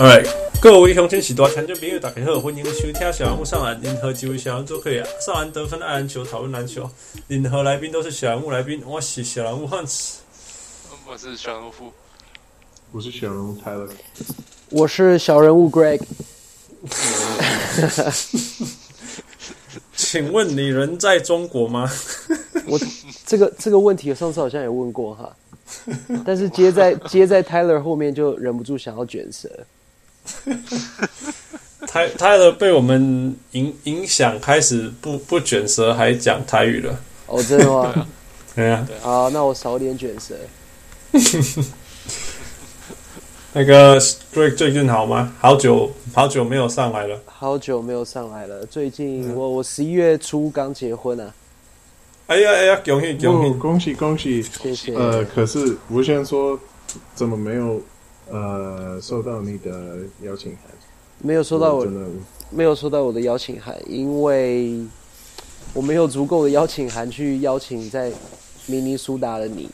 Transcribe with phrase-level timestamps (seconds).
[0.00, 0.26] Alright，
[0.62, 3.78] 各位乡亲时代听众朋友，大家好，欢迎收听小人物上篮。
[3.82, 6.90] 任何几位小人物都可以上篮得分、爱篮球、讨论篮球。
[7.28, 8.82] 任何来宾都是小人物来宾。
[8.86, 10.20] 我是小人物汉斯，
[11.06, 11.92] 我是小人物富，
[12.92, 13.90] 我是小人物 Tyler，
[14.70, 16.00] 我是小人物 Greg。
[19.94, 21.92] 请问你人在中国吗？
[22.66, 22.80] 我
[23.26, 25.36] 这个这个问题，我上次好像也问过哈，
[26.24, 29.46] 但是接在接在 Tyler 后面就忍不住想要卷舌。
[31.88, 37.00] 泰 Tyler 被我们影影响，开始不不卷舌，还讲台语了。
[37.26, 38.06] 哦，真的吗？
[38.54, 38.86] 对啊。
[39.00, 40.34] 好，那我少点卷舌。
[43.52, 45.32] 那个 Greg 最近好吗？
[45.40, 47.20] 好久好久没有上来了。
[47.26, 48.64] 好久没有上来了。
[48.66, 51.34] 最近我我十一月初刚结婚啊。
[52.28, 54.42] 哎呀哎呀，恭喜恭喜恭喜恭喜！
[54.42, 54.94] 谢谢。
[54.94, 56.56] 呃，可是吴先说，
[57.12, 57.82] 怎么没有
[58.30, 60.70] 呃收到你的邀请函？
[61.18, 61.86] 没有收到我，
[62.50, 64.80] 没有收到我的邀请函，因为
[65.74, 68.10] 我没有足够的邀请函去邀请在
[68.66, 69.68] 明尼苏达的你。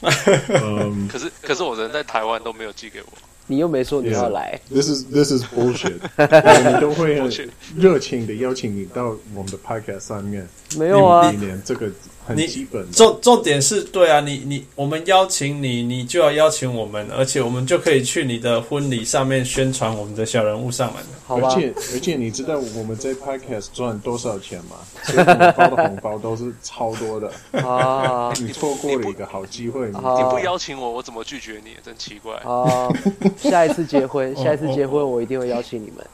[0.00, 3.08] 嗯，可是可是我人在台湾都没有寄给我，
[3.46, 4.58] 你又没说你要来。
[4.70, 5.98] Yeah, this is this is bullshit。
[6.16, 7.30] 我们都会很
[7.76, 10.48] 热情的邀请你到我们的 podcast 上面。
[10.78, 11.90] 没有啊，一年这个
[12.36, 12.90] 很基本。
[12.92, 21.02] 重重点是对啊，你你我们邀请你，你就要邀请我们，而且我们就可以去你的婚礼上面宣传我们的小人物上门。
[21.26, 21.48] 好吧。
[21.48, 24.76] 而且而且你知道我们在 podcast 赚多少钱吗？
[25.04, 27.30] 所以我们包的红包都是超多的
[27.66, 28.32] 啊！
[28.40, 31.70] 你错过了一个好机会，你不邀请我，我怎么拒绝你？
[31.84, 32.88] 真奇怪啊！
[33.38, 36.06] 下一次结婚，下一次结婚，我一定会邀请你们。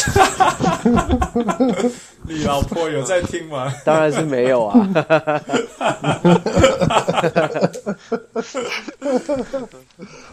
[2.28, 3.72] 你老婆有在听吗？
[3.84, 4.78] 当然是没有啊。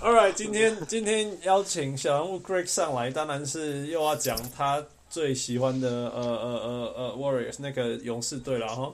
[0.01, 8.93] All right，今天今天邀请小人物 Greg 上来，当然是又要讲他最喜欢的呃呃呃呃 Warriors 那个勇士队了哈。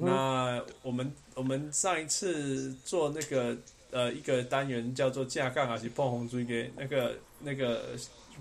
[0.00, 3.56] 那我们我们上一次做那个
[3.90, 7.96] 呃一个单元叫做架杠还是碰红锥给那个那个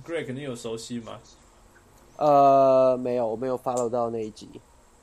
[0.06, 1.20] Greg，你有熟悉吗？
[2.18, 4.50] 呃，没有，我没有 follow 到那一集。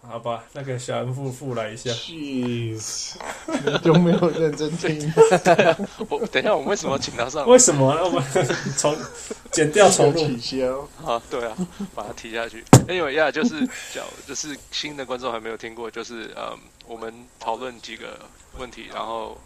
[0.07, 1.91] 好吧，那个小人物复来一下。
[1.93, 3.15] Jeez，
[3.65, 5.11] 你都没有认真听。
[6.11, 7.49] 我等一下，我们为什么请他上？
[7.49, 7.87] 为什么？
[8.05, 8.23] 我们
[8.77, 8.95] 从
[9.51, 10.21] 剪掉重录。
[10.27, 10.87] 取消。
[11.03, 11.57] 啊，对啊，
[11.95, 12.63] 把它提下去。
[12.87, 18.21] 因为呀，就是叫， 就是新的观众还没有听过，就是嗯，我们讨论几个
[18.59, 19.39] 问题，然后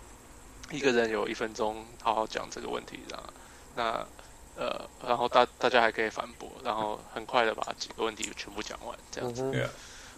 [0.72, 3.26] 一个人有一分钟，好好讲这个问题，然后
[3.76, 4.04] 那。
[4.58, 9.48] 呃，然后大大家还可以反驳，然后很快的把几个问题全部讲完，这样子。
[9.52, 9.70] 对啊。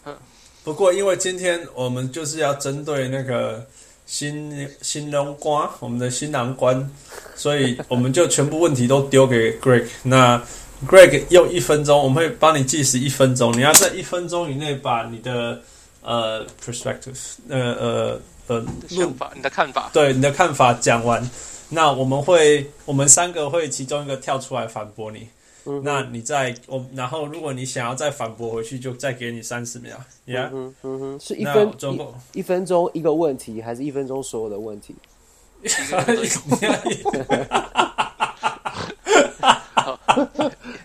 [0.07, 0.17] 嗯。
[0.63, 3.67] 不过，因为今天我们就是要针对那个
[4.05, 6.91] 新新郎官，我们的新郎官，
[7.35, 9.89] 所以我们就全部问题都丢给 Greg。
[10.03, 10.43] 那
[10.87, 15.63] Greg 用一分钟，我们会帮你计时一分钟，你要在一分钟以内把你的
[16.03, 17.19] 呃 perspective，
[17.49, 21.27] 呃呃呃想法，你的看法，对你的看法讲完。
[21.71, 25.29] 那我们会，我们三个会其中一个跳出来反驳你。
[25.67, 29.95] 嗯、那你再我，然后如果你想要再反驳回去，就再给你三十秒。
[30.25, 30.51] 呀、yeah?
[30.53, 34.95] 嗯，嗯哼，是一分钟一,一分钟一个问题，还是一分钟所有的问题？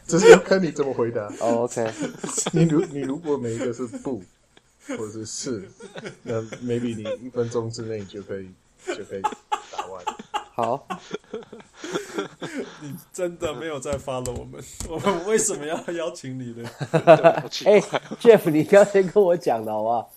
[0.06, 1.22] 这是要看你怎么回答。
[1.40, 1.90] 哦、oh,，OK。
[2.52, 4.22] 你如你如果每一个是不，
[4.90, 5.72] 或者是是，
[6.22, 8.50] 那 maybe 你一分钟之内就可以
[8.86, 10.04] 就可以打完。
[10.56, 10.88] 好，
[12.82, 14.64] 你真的没有在 follow 我们？
[14.90, 16.70] 我们为什么要邀请你呢？
[17.66, 17.82] 哎、欸、
[18.22, 20.10] ，Jeff，你刚才跟我讲的好不好？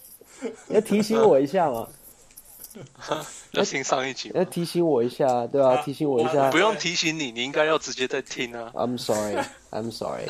[0.69, 1.89] 要提醒我一下嘛。
[3.51, 6.49] 要听上一集，要提醒我一下，对啊，提醒我一下。
[6.53, 8.71] 不用提醒你，你应该要直接在听啊。
[8.75, 10.29] I'm sorry, I'm sorry。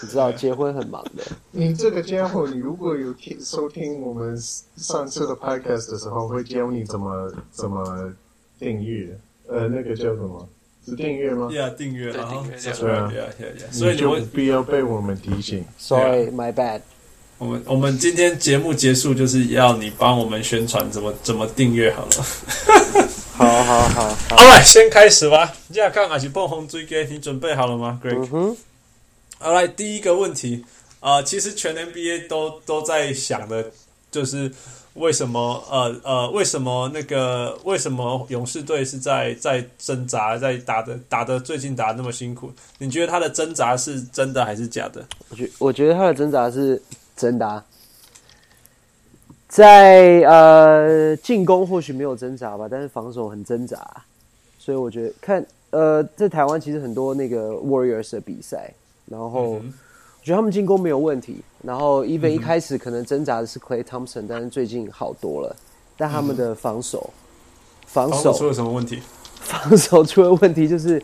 [0.00, 1.22] 你知道结婚很忙的。
[1.50, 4.34] 你这个家伙，你如果有听收听我们
[4.76, 8.10] 上次的 podcast 的时候，会教你怎么怎么
[8.58, 9.20] 订阅。
[9.50, 10.48] 呃，那个叫什么？
[10.86, 11.50] 是订阅吗？
[11.52, 13.28] 呀，订阅啊，对啊，
[13.70, 15.62] 所以就必要被我们提醒。
[15.76, 16.80] Sorry, my bad。
[17.36, 22.10] 我们我们今天节目结束，就是要你帮我们宣传怎么怎么订阅好了。
[23.32, 25.52] 好好好，好来， 先开始吧。
[25.72, 28.16] 这样看还是碰红追给你准备好了吗，Greg？
[28.16, 28.56] 嗯哼。
[29.38, 30.64] 好来，第一个问题
[31.00, 33.70] 啊、呃，其实全 NBA 都都在想的，
[34.10, 34.50] 就是。
[34.94, 35.62] 为什么？
[35.70, 37.56] 呃呃，为什么那个？
[37.64, 42.50] 为什么勇士队是在在挣扎，在打的打的最近打的那么辛苦？
[42.78, 45.06] 你觉得他的挣扎是真的还是假的？
[45.30, 46.82] 我觉我觉得他的挣扎是
[47.16, 47.64] 真的啊。
[49.46, 53.78] 在呃进攻或许没有挣扎吧，但是防守很挣扎，
[54.58, 58.72] 所以我觉得看呃，在台湾其实很多那个 Warriors 的比赛，
[59.06, 59.60] 然后我
[60.22, 61.42] 觉得他们进攻没有问题。
[61.62, 65.54] 然后 Even 一开始可能挣扎的是 Clay Thompson，但是最近好多了。
[65.96, 67.10] 但他们的防守，
[67.86, 69.02] 防守，防守出了什么问题？
[69.42, 71.02] 防守出了问题就是，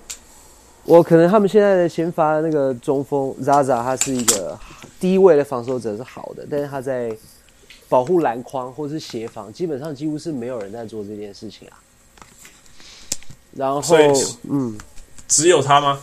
[0.85, 4.59] 我可能他们现在的先发的那个中锋 Zaza，他是一个
[4.99, 7.15] 低位的防守者是好的，但是他在
[7.89, 11.77] 保护篮筐或是协防，基本上几乎是没有人在做这件事情啊。
[13.53, 13.97] 然后，
[14.49, 14.77] 嗯，
[15.29, 16.01] 只有他吗？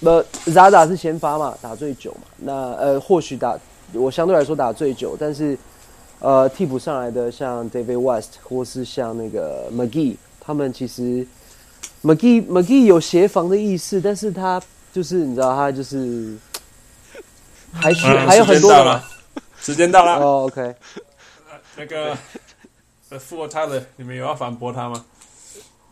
[0.00, 2.20] 那 Zaza 是先发嘛，打最久嘛。
[2.36, 3.58] 那呃，或许打
[3.92, 5.56] 我相对来说打最久，但是
[6.20, 11.26] 呃，替补上来的像 David West 或是像那个 McGee，他们其实
[12.02, 14.60] McGee McGee 有协防的意思，但是他
[14.92, 16.36] 就是你知道他就是
[17.72, 19.02] 还需、嗯、还有很多的。
[19.60, 20.16] 时间到了。
[20.24, 20.74] 哦、oh,，OK。
[21.76, 22.16] 那个
[23.18, 25.04] 富尔泰勒，你们有要反驳他吗？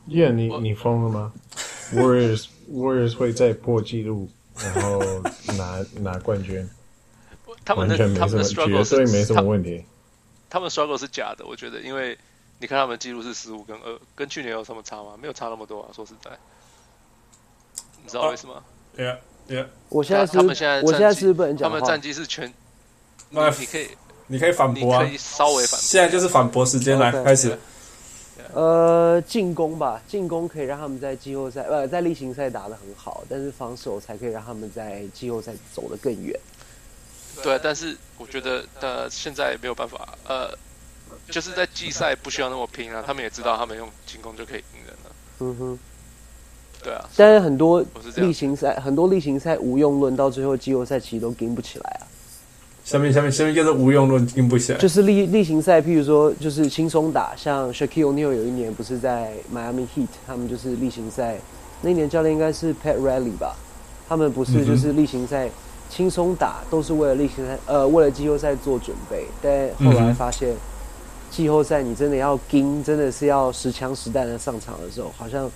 [0.07, 1.33] 耶、yeah,，你你疯了吗
[1.93, 5.01] ？Warriors Warriors 会再破纪录，然后
[5.57, 6.69] 拿拿冠军，
[7.67, 9.85] 他们的他们的 struggle 是没什么问题。
[10.49, 12.17] 他们 struggle 是假的，我觉得，因为
[12.61, 15.15] 你看他们记录是十五跟二，跟去年有什么差吗？
[15.21, 16.31] 没有差那么多啊，说实在，
[18.03, 18.63] 你知道为什么
[18.97, 19.17] ？Yeah
[19.49, 22.53] Yeah，我现在是，他们现在我现在是不能讲，他们战绩是全，
[23.31, 23.89] 那你可以，
[24.29, 27.59] 你可以反驳啊，可以稍微反驳，现在就是反驳时间来开始。
[28.55, 36.39] 呃，进攻吧，进攻可以让他们在季后赛，呃，在例行赛打得很好，但是防守才可以让他们在季后赛走得更远。
[37.43, 40.51] 对，但是我觉得，呃，现在没有办法，呃，
[41.31, 45.11] 就是在季赛不需要那么拼啊，他们也知道他们用进攻就可以赢人了。
[45.41, 45.79] 嗯哼，
[46.83, 47.05] 对啊。
[47.17, 47.85] 但是很多
[48.17, 52.07] 例行赛，很多例行赛无用论，到最后季后赛其实都跟不起来啊。
[52.85, 61.37] 下面下面下面就是无用论听不起来，就是例例行赛，譬如说就是轻松打，像 Shaquille O'Neal 有一年不是在 Miami Heat，他们就是例行赛，
[61.83, 63.57] 那一年教练应该是 Pat Riley 吧，
[64.09, 65.51] 他们不是就是例行赛
[65.97, 70.55] 轻松打，都是为了例行赛呃为了季后赛做准备，但后来发现
[71.31, 75.51] 季后赛你真的要盯，真的是要实枪实弹的上场的时候，好像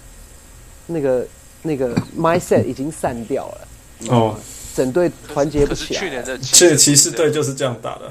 [0.86, 1.26] 那个
[1.60, 3.68] 那个 mindset 已经散掉了
[4.08, 4.34] 哦。
[4.74, 6.00] 整队团结不起来。
[6.00, 8.10] 去年的这骑士队就是这样打的。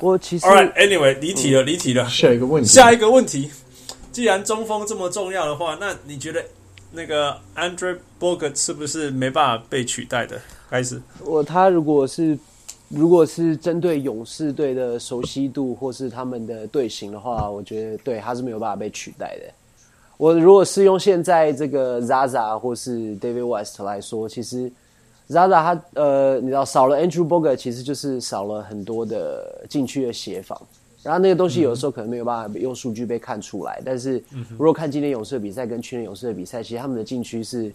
[0.00, 2.08] 我其实 All right，Anyway，离题了，离题了。
[2.08, 2.68] 下一个问题。
[2.70, 3.50] 下一个问题，
[4.10, 6.42] 既然中锋这么重要的话，那你觉得
[6.96, 10.40] 那个 Andrew Bogut 是不是没办法被取代的？
[10.70, 11.00] 开始。
[11.22, 12.36] 我他如果是
[12.88, 19.52] 如果是针对勇士队的熟悉度或是他们的队形的话，我觉得对他是没有办法被取代的。
[20.16, 24.72] 我如果是用现在这个 Zaza 或是 David West 来说，其实。
[25.28, 30.56] Zaza 他呃，你知道少了 Andrew Bogut，其实就是少了很多的禁区的协防，
[31.06, 33.80] 然后那个东西有的时候可能没有办法用数据被看出来。
[33.84, 37.72] 但是如果看今天勇士的比赛跟去年勇士的比赛，其实他们的禁区是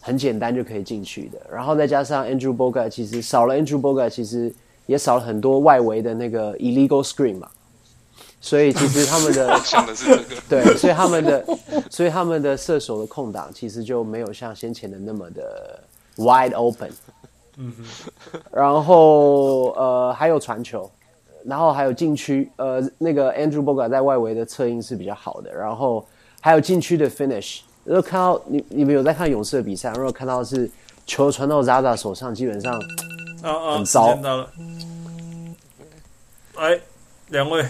[0.00, 1.40] 很简单就可以进去的。
[1.50, 4.54] 然后再加上 Andrew Bogut，其实少了 Andrew Bogut，其实
[4.86, 7.48] 也少了很多外围的那个 illegal screen 嘛。
[8.40, 11.44] 所以其实他们的 想的是这个，对，所以他们的
[11.90, 15.80] 所以他们的射手的空档其实就没有像先前的那么的。
[16.18, 16.90] Wide open，
[17.58, 20.90] 嗯哼，然后呃还有传球，
[21.46, 26.06] 然后还有禁区，呃那个 Andrew Bogut 在外围的策应是比较好的，然后
[26.40, 27.60] 还有禁区的 finish。
[27.84, 30.70] 如果看到你你们有在看勇士的比赛，如果看到是
[31.06, 32.74] 球传到 Zaza 手上，基本上
[33.74, 34.08] 很糟。
[34.08, 34.48] 啊啊、
[36.56, 36.80] 哎，
[37.28, 37.64] 两位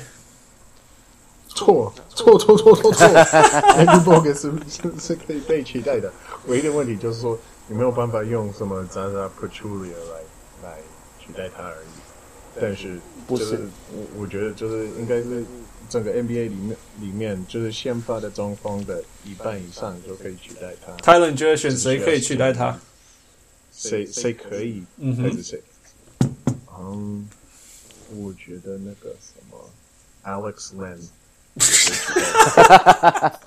[1.48, 3.06] 错错错错错错，
[3.76, 6.12] Andrew Bogut 是是是可以被取代的，
[6.46, 7.38] 唯一的问题就是说。
[7.68, 10.78] 你没有办法用什么 Zaza Pachulia 来来
[11.18, 13.58] 取代他而已，但是不是
[13.92, 15.44] 我我觉得就是应该是
[15.88, 20.92] 整个 NBA 里面里面就是先发的中锋的一半以上就可以取代他。
[21.02, 22.78] Tyler，你觉得选谁可以取代他？
[23.72, 24.84] 谁谁可以？
[24.98, 25.60] 嗯还是谁？
[26.78, 27.28] 嗯，
[28.10, 29.70] 我觉得那个什么
[30.24, 30.98] Alex Len。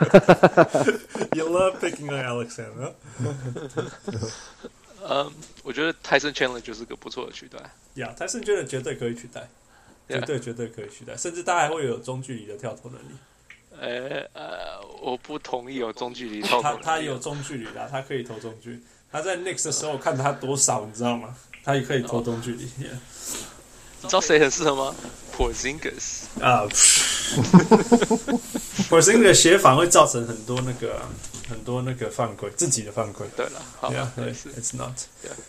[1.36, 2.94] You love picking on Alexander。
[5.08, 7.58] 嗯，我觉得 Tyson Chandler 就是个不错的取代。
[7.94, 9.48] 呀，Tyson Chandler 绝对可以取代.
[10.08, 13.14] 绝对绝对可以取代，甚至他还会有中距离的跳投能力。
[13.78, 16.62] 呃呃，我不同意有中距离跳投。
[16.62, 18.82] 他他有中距离的，他可以投中距。
[19.12, 21.36] 他在 Knicks 的时候看他多少，你知道吗？
[21.62, 22.64] 他也可以投中距离。
[22.76, 22.88] 你
[24.08, 24.94] 知道谁很适合吗
[25.36, 26.66] ？Porzingis 啊。
[28.90, 31.00] Porzingis 的鞋法会造成很多那个
[31.50, 33.26] 很多那个犯规，自己的犯规。
[33.36, 34.92] 对了，好，yeah, 对，It's not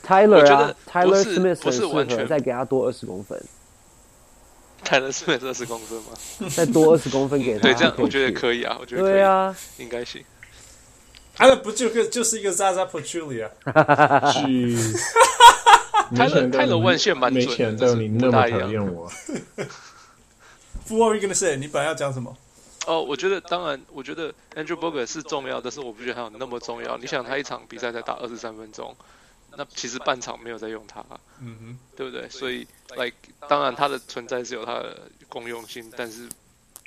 [0.06, 3.42] Tyler 啊，Tyler Smith 不是完全再给他多二十公分。
[4.84, 6.50] Tyler Smith 二十公分吗？
[6.50, 10.24] 再多二十公分给他， 对，这样我觉得可以啊，我觉得可以对啊，应该行。
[11.38, 13.50] 那不就个就是一个 Zaza Pachulia？
[14.34, 14.78] 去，
[16.16, 19.10] 泰勒泰勒万线蛮准的，没想到你那么讨厌我。
[20.90, 21.56] What are you gonna say？
[21.56, 22.36] 你本来要讲什么？
[22.88, 26.98] 哦，我觉得当然，我觉得 Andrew Bogut 是重要，但是我不觉得他有那么重要。
[26.98, 28.96] 你想，他一场比赛才打二十三分钟，
[29.56, 31.04] 那其实半场没有在用他，
[31.40, 32.28] 嗯哼，对不对？
[32.30, 33.16] 所以，like，
[33.48, 34.98] 当然他的存在是有他的
[35.30, 36.28] 功用性，但是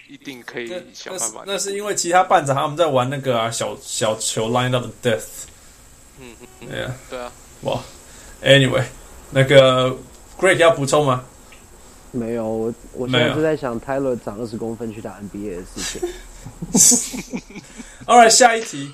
[0.09, 1.45] 一定可以想办法。
[1.47, 5.45] 那是因为其他半场他们在玩那个啊小小球 line up death。
[6.19, 7.33] 嗯嗯，对啊，对啊。
[7.63, 7.81] 哇
[8.43, 8.85] ，Anyway，
[9.31, 9.97] 那个
[10.39, 11.25] Greg 要补充吗？
[12.15, 16.09] 没有，我我现在就在想 Tyler 长二十公分去打 NBA 的事情。
[18.07, 18.89] All right，下一题，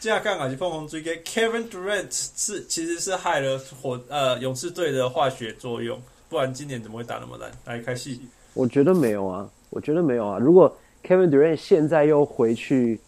[0.00, 7.50] 这样看啊，就碰碰追给 Kevin Durant 是其实是害了火呃勇士队的化学作用，不然今年怎么会打那么烂？
[7.66, 8.22] 来开戏，
[8.54, 10.38] 我觉得没有啊，我觉得没有啊。
[10.38, 10.74] 如果
[11.06, 12.98] Kevin Durant 现在又回去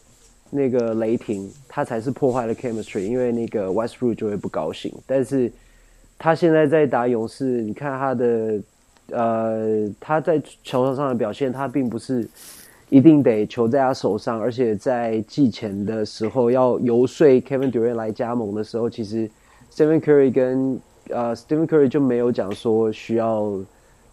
[0.50, 4.92] 那个雷霆，他才是破坏了 chemistry，因为那个 Westbrook 就会不高兴。
[5.06, 5.50] 但是
[6.18, 8.60] 他现在在打勇士，你看他的。
[9.10, 12.28] 呃，他在球场上的表现，他并不是
[12.88, 19.30] 一定得球在他手上，而且在季前的时候要游说 Kevin Durant 来加盟的时候，其实
[19.72, 23.52] Stephen Curry 跟呃 Stephen Curry 就没有讲说需要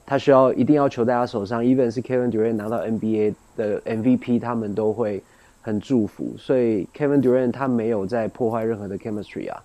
[0.06, 5.24] 他需要一定要球在他手上，even 是 Kevin Durant 拿到 NBA 的 MVP，他们都会
[5.62, 9.64] 很祝福，所以 Kevin Durant 他没有在破坏任何的 chemistry 啊。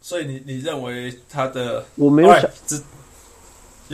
[0.00, 2.50] 所以你你认为他的我没有想。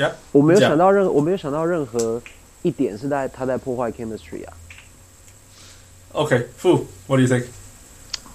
[0.01, 2.23] Yeah, 我没有想到任何，我没有想到任何
[2.63, 4.53] 一点是在他在破坏 chemistry 啊。
[6.13, 7.45] OK，Fu，What do you think？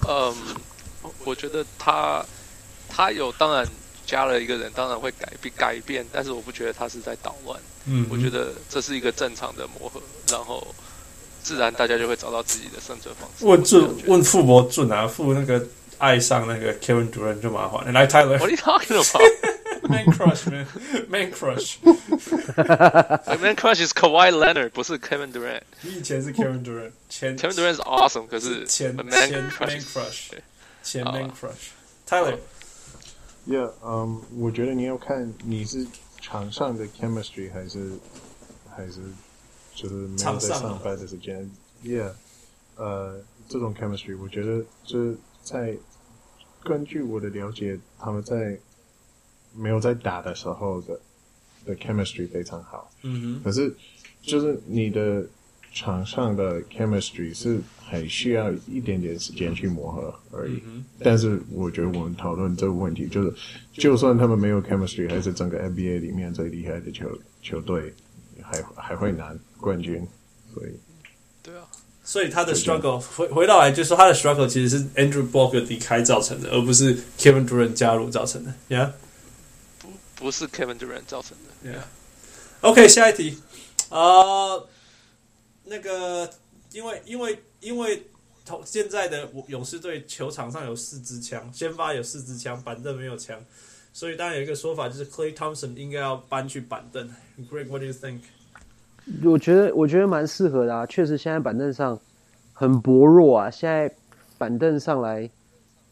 [0.08, 0.36] 嗯，
[1.24, 2.24] 我觉得他
[2.88, 3.66] 他有当然
[4.06, 7.60] 加了一个人，当然会改变改变，但是我不觉得他是在捣乱。
[7.88, 10.68] 嗯，我觉得这是一个正常的磨合，然后
[11.42, 13.44] 自然大家就会找到自己的生存方式。
[13.44, 15.66] 问准问傅博准啊，傅那个
[15.98, 17.92] 爱上那个 Kevin Durant 就麻烦。
[17.92, 18.38] 来，Tyler。
[18.38, 19.55] What are you talking about?
[19.89, 20.67] Man crush man,
[21.09, 21.79] man crush.
[23.41, 25.63] man crush is Kawhi Leonard，不是 Kevin Durant。
[25.83, 30.31] 你以前是 Kevin Durant，前 Kevin Durant 是 awesome，可是前 man 前 crush，man crush，
[30.83, 35.87] 前 man crush。Tyler，Yeah，嗯，我觉得你要看你是
[36.21, 37.93] 场上的 chemistry 还是
[38.75, 39.01] 还是
[39.75, 41.51] 就是没有在上班的时间。
[41.83, 42.13] Yeah，
[42.77, 45.77] 呃，这种 chemistry，我觉得就是在
[46.63, 48.61] 根据我的了解，他们在。
[49.58, 51.00] 没有在打的时候的
[51.66, 53.42] 的 chemistry 非常好，嗯哼。
[53.44, 53.74] 可是
[54.22, 55.26] 就是你的
[55.74, 60.62] 场上的 chemistry 是很需要一点点时间去磨合而已。
[60.66, 63.34] 嗯、但是我觉得我们讨论这个问题，就是
[63.74, 67.10] 就算他们没有 chemistry，还是整个 NBA 里面最厉害的球
[67.42, 67.94] 球队，
[68.42, 70.06] 还还会拿冠军。
[70.54, 70.72] 所以，
[71.44, 71.64] 对啊。
[72.08, 78.54] 所以他的 struggle 回回到来就是说他的 struggle 其实是 Andrew Bogut 离开造成的，而不是 Kevin Durant 加入造成的。
[78.70, 78.92] Yeah。
[80.16, 81.72] 不是 Kevin Durant 造成的。
[81.72, 81.84] Yeah.
[82.62, 83.38] OK，下一题。
[83.90, 84.64] 啊、uh,，
[85.66, 86.30] 那个，
[86.72, 88.08] 因为因为因为
[88.64, 93.40] 现在的勇士队球场上有四支枪，先发有四支枪，板凳没有枪，
[93.94, 97.08] 所以当然有一个说法就是 Clay Thompson 应该要搬去板凳。
[97.52, 98.22] Greg，What do you think？
[99.24, 102.00] 我觉得我觉得蛮适合的啊，确实现在板凳上
[102.54, 103.52] 很薄弱啊。
[103.52, 103.94] 现在
[104.40, 105.30] 板凳上来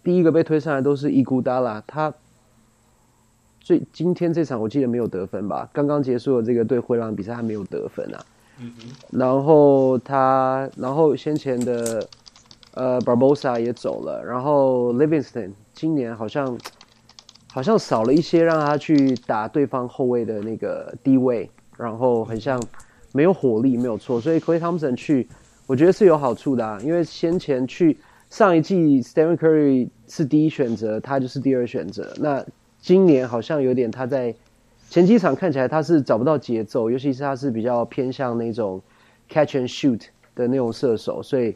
[0.03, 2.11] 第一个被推上来都是伊古达拉，他。
[3.63, 5.69] 所以今天这场我记得没有得分吧？
[5.71, 8.25] 刚刚结束的这个对灰狼比赛，他没有得分啊。
[8.59, 9.17] 嗯哼。
[9.17, 12.05] 然后他，然后先前的
[12.73, 16.57] 呃 Barbosa 也走了，然后 Livingston 今年好像
[17.53, 22.61] 好像少了一些让他去打对方后卫的那个低位，然后很像
[23.13, 24.19] 没有火力，没有错。
[24.19, 25.25] 所以 Klay Thompson 去，
[25.67, 27.97] 我觉得是有好处的啊，因为先前去
[28.29, 32.13] 上一季 Stephen Curry 是第一选择，他就是第二选择。
[32.19, 32.45] 那
[32.83, 34.35] 今年好像有点，他在
[34.89, 38.81] 前几场看起来他是找不到节奏，尤其是他是比较偏向那种
[39.29, 40.01] catch and shoot
[40.35, 41.55] 的那种射手，所以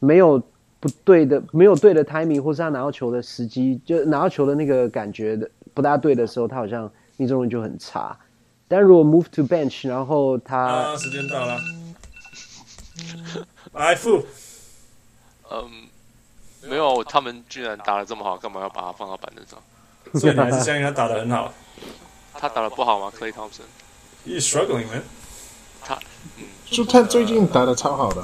[0.00, 0.42] 没有
[0.80, 8.18] 不对的，没有对的 timing，或是他拿到球的时机，就拿到球的那个感觉的不大对的时候，他好像命中率就很差。
[8.66, 11.56] 但如果 move to bench，然后他啊，时间到了，
[13.74, 14.24] 来付，
[15.52, 15.70] 嗯，
[16.68, 19.56] 没有，他们居然打得这么好，干嘛要把他放到板凳上？
[20.20, 21.52] 所以你还是相信他打得很好？
[22.38, 25.02] 他打得不好吗？Klay Thompson，He's struggling man。
[25.82, 25.98] 他，
[26.36, 28.22] 嗯，就他最近打得超好的。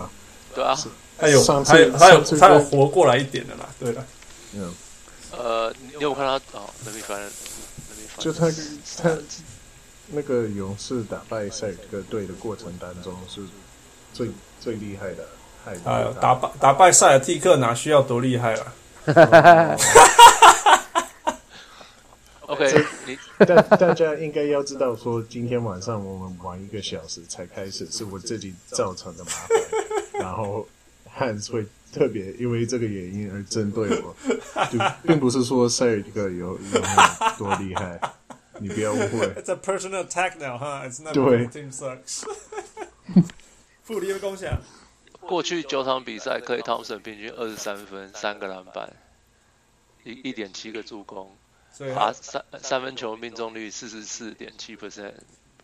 [0.54, 0.76] 对啊，
[1.18, 3.68] 他有，他有，他有，他有活过来一点的啦。
[3.78, 4.04] 对了，
[4.54, 4.75] 嗯，
[5.32, 6.68] 呃，你有看他哦？
[6.84, 7.30] 那边反正，
[8.18, 8.50] 就他
[9.02, 9.16] 他
[10.08, 13.42] 那个勇士打败塞尔特队的过程当中，是
[14.12, 15.25] 最最厉害的。
[15.64, 19.76] 太哎呦，打败打败塞尔蒂克哪需要多厉害啊？
[22.50, 23.16] OK，你
[23.47, 29.49] 大大家应该要知道，说今天晚上我们玩一个小时才开始，是我自己造成的麻烦。
[30.14, 30.66] 然后
[31.09, 34.16] 汉会特别因为这个原因而针对我，
[34.66, 36.83] 就 并不是说塞尔蒂克有有
[37.38, 38.00] 多厉害，
[38.59, 39.28] 你不要误会。
[39.37, 40.90] It's a personal attack now, huh?
[40.90, 42.25] It's not 对 team sucks.
[43.85, 44.59] 傅立的贡献，
[45.21, 48.92] 过去九场比赛，克雷汤普森平均二十三分，三个篮板，
[50.02, 51.30] 一一点七个助攻。
[51.73, 55.12] 所以啊，三三分球命中率四十四点七 percent，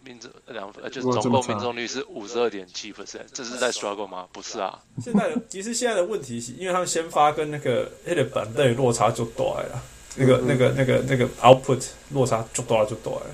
[0.03, 4.27] 命中两分就是总共命中率是五十二点七 percent，这是在 struggle 吗？
[4.33, 4.83] 不是啊。
[5.03, 9.83] 现在的其实现在的问题是，因为他们先发跟那个那个板凳落差就大了，
[10.17, 13.27] 那个那个那个那个 output 落差就大就大了。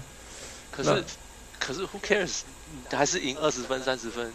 [0.70, 1.04] 可是
[1.58, 2.40] 可是 who cares？
[2.90, 4.32] 还是赢二十分三十分。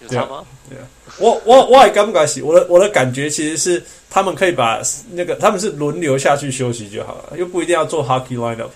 [0.00, 0.44] 有差吗？
[0.68, 0.84] 对啊，
[1.18, 4.80] 我我我也感觉是，我的我的感觉其实是他们可以把
[5.12, 8.68] 那个他们是轮流下去休息就好了，又不一定要做 hockey lineup，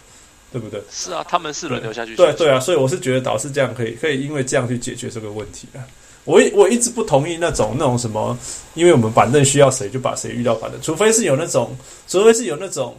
[0.50, 0.82] 对不对？
[0.90, 2.32] 是啊，他们是轮流下去休息。
[2.32, 5.80] 对对啊，所以我是觉得导师这样可以可以因为这样去解决这个问题啊。
[6.24, 8.36] 我我一直不同意那种那种什么，
[8.74, 11.76] 因为我们板凳需要谁就把谁遇到板凳，除非是有那种，
[12.08, 12.96] 除非是有那种，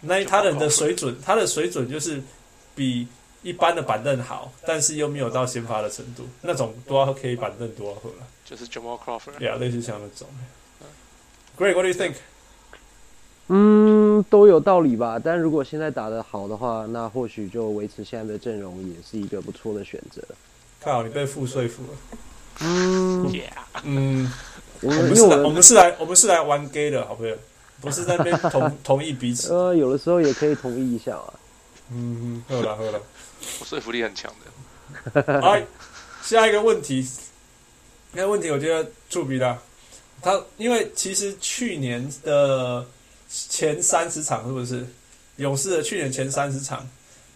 [0.00, 2.22] 那他人的水准，他的水准就是
[2.74, 3.06] 比。
[3.42, 8.26] 一般的板凳好，但是又没有到先发的程度，那种都要可以板凳多喝了。
[8.44, 10.26] 就是 Jamal Crawford，呀类似像那种。
[11.58, 12.14] Great，what do you think？
[13.48, 15.18] 嗯，都有道理吧。
[15.18, 20.22] 但如果现在打得好的话，那或许就维持现在的阵容也是一个不错的选择。
[20.80, 21.88] 看好你被负说服了。
[22.60, 23.50] 嗯，Yeah.
[23.84, 24.30] 嗯，
[24.82, 27.36] 我们是来我们是来我们是来玩 gay 的好朋友，
[27.80, 29.52] 不是在那边同 同意彼此。
[29.52, 31.32] 呃，有的时候也可以同意一下啊。
[31.90, 33.00] 嗯，喝了喝了。
[33.60, 34.44] 我说服力很强的。
[35.40, 35.56] 好，
[36.22, 37.06] 下一个问题，
[38.12, 39.58] 那个问题我觉得触笔的，
[40.22, 42.84] 他因为其实去年的
[43.28, 44.86] 前三十场是不是
[45.36, 46.88] 勇士的去年前三十场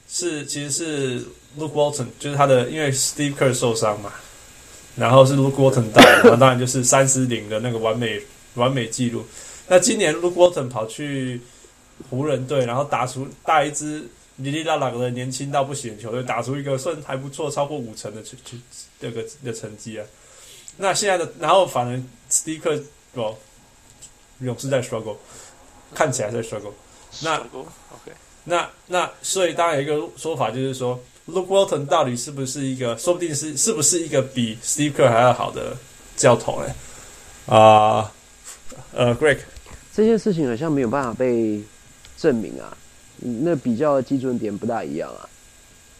[0.09, 1.21] 是其实是
[1.59, 4.13] Luke Walton，就是他的因为 Steve Kerr 受伤嘛，
[4.97, 8.21] 然后是 Luke Walton 带，然后当然就是三十零的那个完美
[8.55, 9.25] 完美记录。
[9.69, 11.41] 那今年 Luke Walton 跑去
[12.11, 14.09] 湖人队，然后打出带一支。
[14.37, 18.39] 哩哩啦啦的年轻到不行的球队，打出一个算还不错，超过五成的成
[19.01, 20.07] 这个的成绩啊。
[20.79, 23.37] 那现在的，然后反而斯蒂克哦，
[24.41, 25.17] 勇士在 struggle，
[25.95, 26.73] 看起来在 struggle。
[27.21, 28.13] 那 OK，
[28.45, 35.77] 那那所以当然有一个说法就是说，Luke Walton 到底是不是一个，说不定是是不是一个比 Steve Kerr 还要好的
[36.17, 36.75] 教头呢？
[37.47, 38.11] 啊、
[38.93, 39.41] 呃，呃，Greg，
[39.93, 41.61] 这件事情好像没有办法被
[42.17, 42.75] 证明啊。
[43.23, 45.29] 那比较的基准点不大一样啊。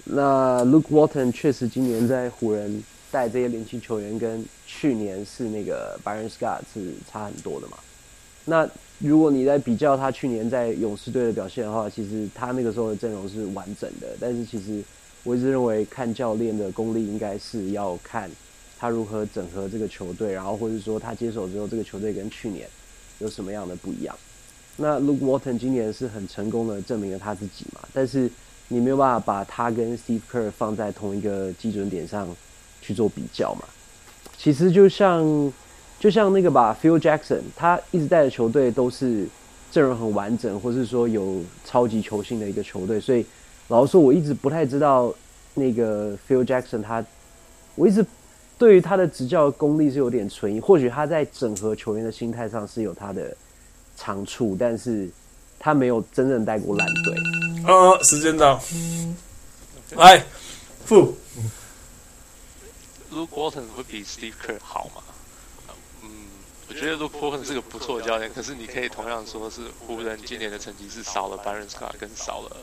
[0.05, 7.77] 那 Luke Walton 确实今年在湖人带这些年轻球员，跟去年是那个 Byron Scott 是差很多的嘛。
[8.45, 14.09] 那如果你在比较他去年在勇士队的表现的话，其实他那个时候的阵容是完整的。
[14.19, 14.83] 但是其实
[15.23, 18.29] 我一直认为看教练的功力应该是要看
[18.79, 22.69] 他如何整合这个球队，然后或者说他接手之后这个球队跟去年
[23.21, 24.17] 有什么样的不一样。
[24.77, 28.31] 那 Luke Walton 今年是很成功的证明了他自己嘛，但是
[28.69, 32.27] 你没有办法把他跟 Steve Kerr 放在同一个基准点上
[32.81, 33.67] 去做比较嘛。
[34.39, 35.53] 其实就像
[36.01, 39.29] 就像那个吧，Phil Jackson，他一直带的球队都是
[39.71, 43.25] 阵容很完整，或是说有超级球星的一个球队，所以
[43.69, 45.15] 老实说，我一直不太知道
[45.55, 47.05] 那个 Phil Jackson 他，
[47.75, 48.05] 我一直
[48.57, 53.37] 对于他的执教功力是有点存疑，或许他在整合球员的心态上是有他的。
[53.97, 55.09] 长处，但是
[55.59, 57.15] 他没有真正带过烂队。
[57.67, 58.61] 呃，时间到，
[59.91, 60.25] 来，
[60.85, 61.17] 傅
[63.13, 65.03] ，Luke Walton 会比 Steve Kerr 好吗？
[66.03, 66.09] 嗯，
[66.69, 72.57] 我觉得 Luke Walton 是个不错的教练，可是你可以同样说是湖人今年的成绩是少了 Byron Scott 跟少了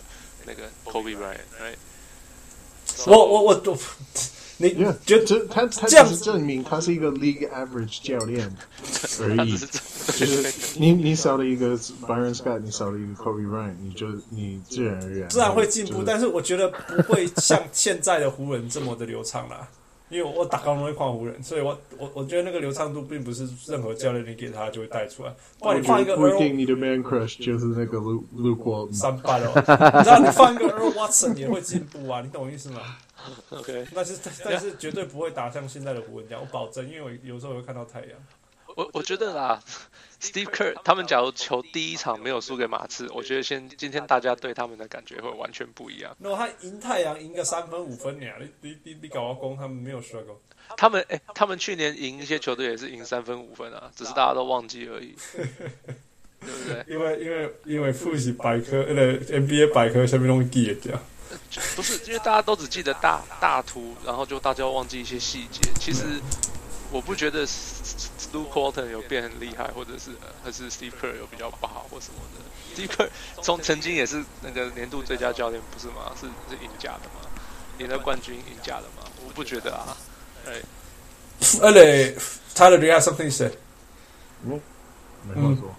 [0.45, 3.77] 那个 Kobe Bryant，right？So, 我我我我。
[4.61, 8.53] 你觉得他他这样证明他是一个 league average 教练
[9.21, 19.65] 而已，就是 你你少了一个 Byron Scott，你少了一个 Kobe Bryant，你就你自然而然自然会进步，但是我觉得不会像现在的湖人这么的流畅啦。
[20.09, 25.33] 因为我打高中会换湖人，所以我我我觉得那个流畅度并不是任何教练你给他就会带出来。
[25.59, 29.53] 不然你放一个 Earl，不一定你的 man crush 就是那个 Luke Luke Walton 三八哦，
[29.97, 32.81] 你知道你放一个 Earl Watson 也会进步啊，你懂我意思吗
[33.49, 38.09] ？OK，但是但是绝对不会打像现在的湖人这样，我保证，因为我有时候会看到太阳。
[38.79, 39.61] 我我觉得啦，
[40.23, 46.15] Steve Kerr 他们假如球第一场没有输给马刺，我觉得先今天大家对他们的感觉会完全不一样。
[46.19, 50.39] 那他赢太阳赢个三分五分呀，你你你你搞我攻，他们没有输过。
[50.77, 55.45] 他们哎、欸，他们去年赢一些球队也是赢三分五分啊，只是大家都忘记而已， 对
[56.39, 56.85] 不对？
[56.87, 60.97] 因为因为因为复习百科那个 NBA 百科下面东西记得掉。
[61.75, 65.69] 不是，因为大家都只记得大大图，然后就大家忘记一些细节。
[65.79, 66.03] 其实
[66.91, 70.11] 我不觉得 Luke Walton 有变很厉害，或者是
[70.43, 72.41] 还是 Steve Kerr 有比较不好或什么的。
[72.75, 73.09] Steve Kerr
[73.41, 76.11] 从曾经也是那个年度最佳教练，不是吗？
[76.19, 77.29] 是是赢家的吗？
[77.79, 79.09] 赢了冠军赢家的吗？
[79.25, 79.95] 我不觉得啊。
[80.45, 80.53] 哎，
[81.61, 82.15] 而且
[82.55, 83.51] Tyler，do you have something to say？
[84.45, 84.59] 嗯，
[85.27, 85.75] 没话说。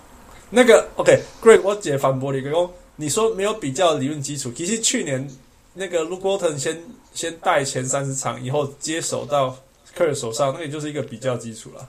[0.51, 2.71] 那个 OK，Greg，我姐反驳你，个讲。
[2.97, 5.27] 你说没有比较理论基础，其实去年
[5.73, 6.83] 那个 Luke Walton 先
[7.15, 9.57] 先带前三十场，以后接手到
[9.97, 11.89] Kerr 手上，那也就是一个比较基础了，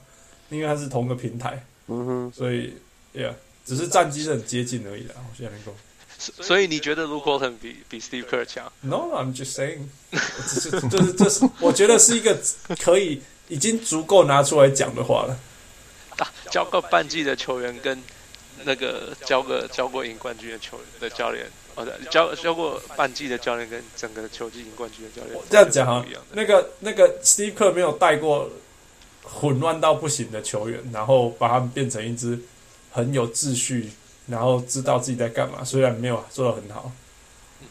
[0.50, 2.74] 因为它是同个平台，嗯哼，所以
[3.14, 3.34] ，Yeah，
[3.64, 5.14] 只是战绩是很接近而已啦。
[5.18, 5.74] 我现在能够，
[6.18, 9.86] 所以你觉得 Luke Walton 比比 Steve Kerr 强？No，I'm just saying，
[10.46, 12.38] 只是就是这是我觉得是一个
[12.80, 15.38] 可以已经足够拿出来讲的话了。
[16.16, 18.02] 打交个半季的球员跟。
[18.64, 28.50] 那个教个教过赢冠军的球员的教练，哦对，教教过半季的教练跟整个球季赢冠军的教练，这样讲哈，那个那个 Steve Kerr 没有带过
[29.22, 32.38] 混乱到不行的球员，然后把他们变成一支
[32.90, 33.90] 很有秩序，
[34.26, 35.64] 然后知道自己在干嘛。
[35.64, 36.92] 虽然没有做的很好，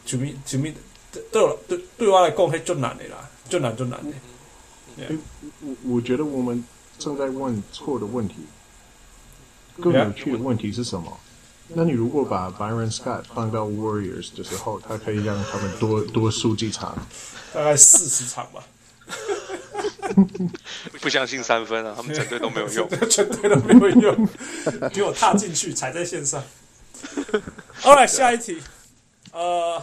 [0.04, 0.74] 球迷球迷
[1.30, 4.12] 对我对对我来讲还就难的啦，就难就难的。
[5.60, 6.64] 我我觉得我们
[6.98, 8.34] 正在问错的问题。
[9.80, 11.18] 更有趣的问题是什么？
[11.74, 16.96] 那你如果把 Byron Scott 放到 Warriors 的时候，他可以让他们多多输几场，
[17.52, 18.64] 大概四十场吧。
[21.00, 24.28] 不相信三分啊，他们整队都没有用， 全队都没有用，
[24.92, 26.42] 给我踏进去，踩在线上。
[27.82, 28.62] All right，下一题。
[29.32, 29.82] 呃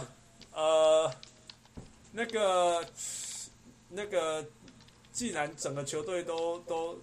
[0.52, 1.12] 呃，
[2.12, 2.84] 那个
[3.90, 4.44] 那个，
[5.12, 6.98] 既然整个球队都都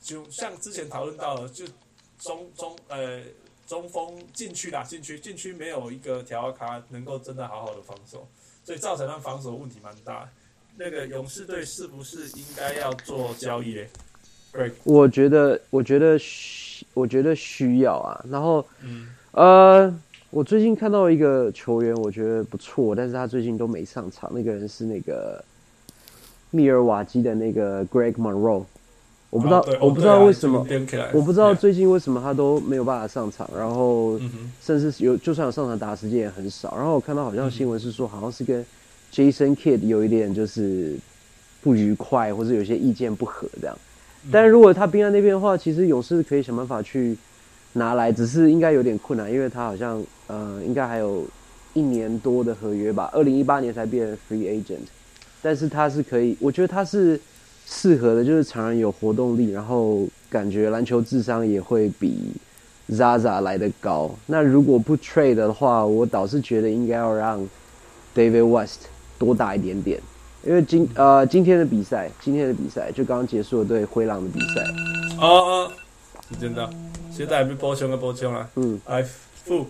[0.00, 1.64] 就像之前讨论到了，就。
[2.18, 3.20] 中中呃
[3.66, 8.26] 中锋禁区啦，禁区禁区没有一个条卡能够真的好好的防守，
[8.62, 10.28] 所以造成他防守问题蛮大。
[10.76, 13.88] 那个勇士队是不是应该要做交易嘞？
[14.84, 18.24] 我觉得，我觉得需，我觉得需要啊。
[18.30, 20.00] 然后，嗯，呃，
[20.30, 24.30] 我最近看到一个球员，我觉得不错，但是他最近都没上场。
[24.32, 25.44] 那个人是那个
[26.50, 28.64] 密尔瓦基的那个 Greg Monroe。
[29.36, 34.18] 我不知道，哦、我不知道为什么，啊、我不知道最近为什么他都没有办法上场，然后
[34.62, 36.74] 甚至有就算有上场打的时间也很少。
[36.74, 38.64] 然后我看到好像新闻是说，好像是跟
[39.12, 40.96] Jason Kidd 有一点就是
[41.62, 43.76] 不愉快，或者有些意见不合这样。
[44.32, 47.14] 但是如果他兵在那边的话，其实勇士可以想办法去
[47.74, 51.24] 拿来，只是应该有点困难，因为他好像呃应该还有
[51.74, 54.86] 一年多的合约吧，二零一八年才变成 Free Agent。
[55.42, 57.20] 但是他是可以，我觉得他是。
[57.68, 62.30] 适合的就是常人有活动力，然后感觉篮球智商也会比
[62.90, 64.14] Zaza 来得高。
[64.26, 67.46] 那如果不 trade 的话，我倒是觉得应该要让
[68.14, 68.82] David West
[69.18, 70.00] 多打一点点，
[70.44, 74.62] 因为今呃今天的比赛，今天的比赛就刚刚结束了对灰狼的比赛。
[75.20, 75.70] 哦哦，
[76.30, 76.70] 是真的，
[77.10, 78.48] 现在还没补充的补充啊。
[78.54, 79.66] 嗯，I f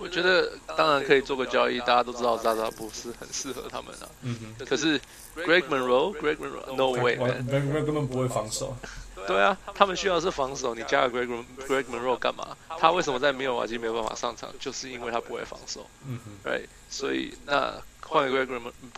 [0.00, 4.08] 我觉得当然可以做个交易，大家都知道扎扎不是很适合他们啊。
[4.22, 4.66] 嗯哼。
[4.66, 4.98] 可是
[5.36, 8.74] Greg Monroe，Greg Monroe，No way，Greg Monroe 根本不会防守。
[9.26, 12.56] 对啊，他们需要的是防守，你加个 Greg Greg Monroe 干嘛？
[12.78, 14.50] 他为什么在没有瓦基没有办法上场？
[14.58, 15.86] 就是因为他不会防守。
[16.06, 16.50] 嗯哼。
[16.50, 18.48] Right，所以那换 Greg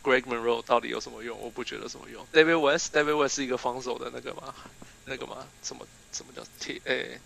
[0.05, 1.37] Greg Monroe 到底有什么用？
[1.41, 2.25] 我不觉得什么用。
[2.33, 4.55] David West，David West 是一个防守的那个吗？
[5.05, 5.39] 那个吗？
[5.65, 6.81] 什么什么叫铁？
[6.85, 7.21] 诶。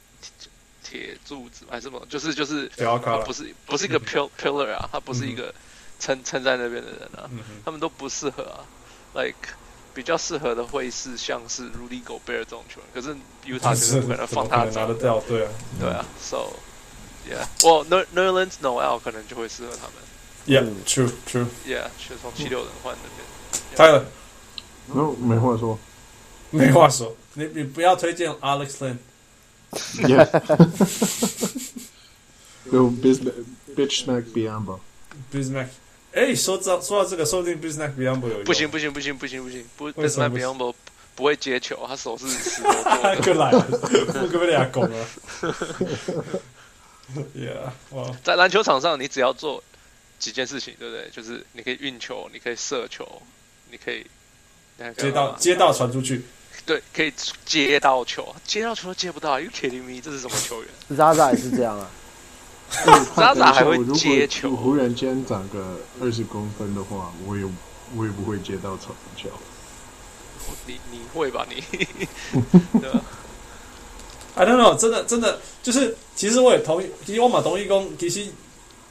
[0.89, 2.01] 铁柱子还是什么？
[2.09, 5.53] 就是就是他，不是不是一个 pillar 啊，他不是一个
[5.99, 7.29] 撑撑在那边的人啊，
[7.65, 8.63] 他们都不适合啊。
[9.15, 9.49] Like
[9.95, 16.05] 比较适合的会是像是 Rudy Gobert 这种球员，可是 Utah 就是不可能放他拿得掉，对啊，对啊。
[16.21, 16.51] So
[17.29, 19.95] yeah，我 Nerlens Noel 可能就会适合他们。
[20.47, 21.47] Yeah，true true。
[21.67, 23.25] Yeah，是从七六人换那边。
[23.75, 24.05] Tyler，
[24.87, 25.79] 没没话说，
[26.51, 27.17] 没话说。
[27.35, 28.99] 你你不要推荐 Alex Len。
[29.99, 30.27] Yeah.
[32.71, 34.81] Go bitch smack Biyombo.
[35.33, 35.69] Bismack，
[36.13, 38.45] 哎，说到说到这个，说不定 Bismack Biyombo 有。
[38.45, 40.75] 不行不行不行不行不行，不 Bismack Biyombo
[41.15, 43.23] 不会接球，他手是石头做的。
[43.23, 45.07] 过来，不跟人家讲了。
[47.35, 49.63] Yeah，哇，在篮球场上，你只要做
[50.19, 51.09] 几件事情，对不对？
[51.11, 53.23] 就是你可以运球，你可以射球，
[53.71, 54.05] 你可以
[54.99, 56.25] 接到接到传出去。
[56.67, 57.13] 对，可以
[57.45, 60.99] 接到球，接到球都接不到，又 kidding me，这是什么球员？
[60.99, 61.89] 渣渣也是这样啊。
[63.17, 64.51] 渣渣还会接球。
[64.57, 67.45] 忽然间长个二十公分的话，我也
[67.95, 68.93] 我也不会接到球。
[70.67, 71.47] 你你会吧？
[71.49, 71.63] 你
[72.81, 73.01] 对吧
[74.35, 78.27] ？I don't know，真的真的就是，其实我也同意，其实我蛮同意讲，其实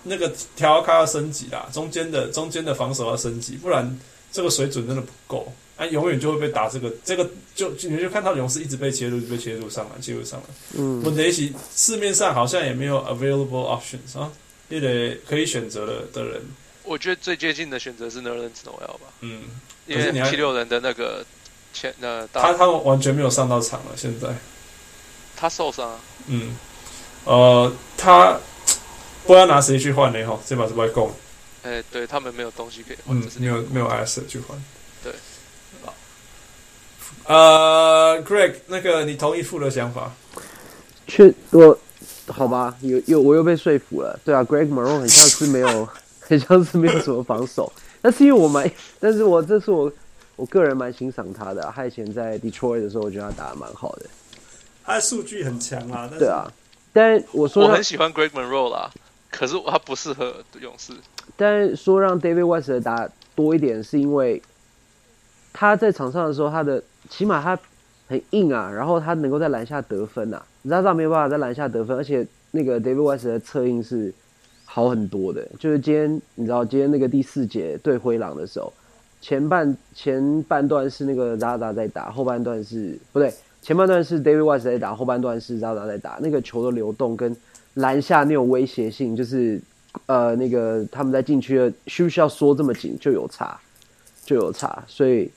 [0.04, 4.00] 那个调卡要升级啦，中间的中间的防守要升级，不然
[4.32, 5.52] 这个水准真的不够。
[5.78, 10.46] 啊，永远就会被打这个，这个就你就看到勇士一直被切入，被切入上来，切入上来。
[10.78, 14.32] 嗯，问题是市面上好像也没有 available options 啊，
[14.70, 16.42] 也得可以选择的的人。
[16.84, 19.12] 我觉得最接近的选择是 Nerlens Noel 吧。
[19.20, 19.42] 嗯，
[19.86, 21.26] 因为七六人的那个
[21.74, 24.30] 前呃，他他们完全没有上到场了，现在
[25.36, 26.00] 他受伤。
[26.28, 26.56] 嗯，
[27.26, 28.40] 呃，他
[29.26, 30.26] 不知道拿谁去换呢？
[30.26, 31.12] 哈，这把是外供。
[31.64, 34.58] 哎，对他们没有东西可以换，嗯，没有没有 asset 去换。
[35.04, 35.12] 对。
[37.28, 40.12] 呃、uh,，Greg，那个你同意傅的想法？
[41.08, 41.78] 确我
[42.28, 44.20] 好吧，又又我又被说服了。
[44.24, 45.90] 对啊，Greg Monroe 很像是没有，
[46.22, 47.72] 很像是没有什么防守。
[48.02, 49.92] 但是因为我蛮，但是我这是我
[50.36, 51.74] 我个人蛮欣赏他的、啊。
[51.76, 54.06] 他以前在 Detroit 的时候，我觉得他打的蛮好的。
[54.84, 56.08] 他的数据很强啊。
[56.20, 56.52] 对啊，
[56.94, 58.92] 但我说我很喜欢 Greg Monroe 啦，
[59.32, 60.94] 可是他不适合勇士。
[61.36, 64.40] 但说让 David West 打多一点，是因为
[65.56, 66.84] 他在场上的时候，他的。
[67.08, 67.56] 起码他
[68.08, 70.44] 很硬啊，然后他能够在篮下得分啊。
[70.68, 74.12] 扎扎没有办法在篮下得分，而且那个 David West 的策应是
[74.66, 75.48] 好很多的。
[75.60, 78.74] 就是今天你知道，今天那个第四节对灰狼的时候，
[79.22, 86.18] 前半前半段是那个扎扎在打，后半段是不对，前半段是 David West 在打，后半段是扎扎在打。
[86.20, 87.38] 那个球的流动跟
[87.76, 89.62] 篮下那种威胁性，就是
[90.08, 93.60] 呃那个他们在禁区的需不需要缩这么紧就有差，
[94.26, 95.30] 就有差，所以。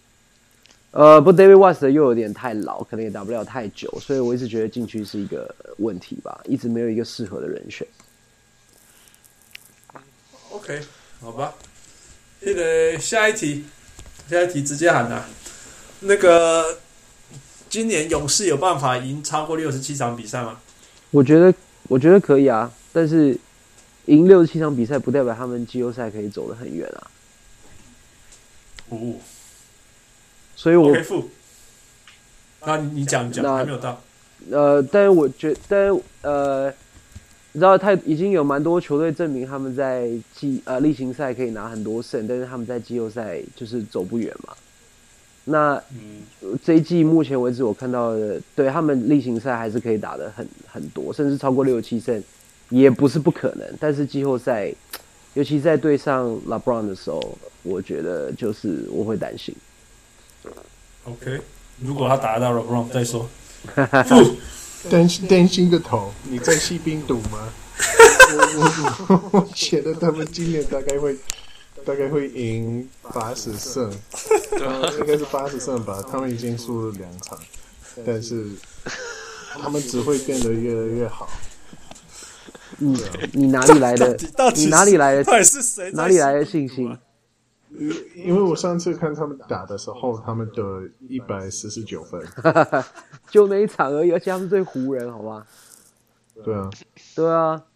[0.90, 7.87] 呃，不，David West 又有点太老，可能也打不了太久，所以我一直觉得禁区是一个问题吧，一直没有一个适合的人选。
[10.51, 10.81] OK，
[11.20, 11.55] 好吧，
[12.40, 13.66] 那个下一题，
[14.31, 15.29] 下一题直接喊啊，
[16.01, 16.79] 那个
[17.68, 20.59] 今年勇士有办法赢超过六十七场比赛吗？
[21.11, 21.55] 我觉得，
[21.88, 23.38] 我觉得可以啊，但是
[24.07, 27.11] 赢六十七场比赛不代表他们季后赛可以走得很远啊。
[28.88, 29.12] 哦。
[30.59, 31.25] 所以我，我
[32.66, 34.03] 那你讲讲还没有到，
[34.51, 36.68] 呃，但是我觉得，但是呃，
[37.53, 44.53] 你知道，他已经有蛮多球队证明他们在季呃例行赛可以拿很多胜，但是他们在季后赛就是走不远嘛。
[45.44, 52.21] 那、嗯、这一季目前为止，我看到的，对他们例行赛还是可以打的很很多，甚至超过六七胜，
[52.68, 53.64] 也不是不可能。
[53.79, 54.75] 但是季后赛，
[55.35, 59.55] 尤其在对上 LeBron 的时候，我觉得就是我会担心。
[61.09, 61.40] OK，
[61.81, 63.29] 如果他打得到 LeBron 再说。
[64.88, 66.12] 担心担心个头！
[66.23, 67.53] 你在西兵赌吗？
[68.31, 68.38] 我
[69.09, 71.16] 我我觉得他们今年大概会
[71.85, 73.90] 大概会赢八十胜，
[75.01, 76.01] 应该是八十胜吧。
[76.11, 77.37] 他们已经输了两场，
[78.07, 78.47] 但是
[79.61, 81.29] 他们只会变得越来越好。
[82.79, 84.16] 你你哪里来的？
[84.55, 85.25] 你哪里来的？
[85.25, 85.90] 到底是谁？
[85.90, 86.97] 哪里来的信心？
[88.14, 92.20] 因为我上次看他们打的时候，他们得一百四十九分，
[93.31, 95.46] 就那一场而已，而且他们对湖人，好吧？
[96.44, 96.70] 对啊，
[97.14, 97.66] 对啊，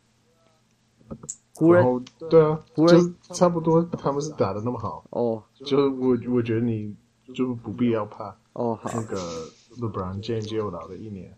[1.54, 5.42] 湖人，对啊，湖人差不多，他们是打的那么好哦。
[5.54, 6.96] 就是我，我觉得你
[7.34, 8.78] 就不必要怕哦。
[8.82, 9.16] 好，那个
[9.78, 11.36] LeBron James 又老了一年。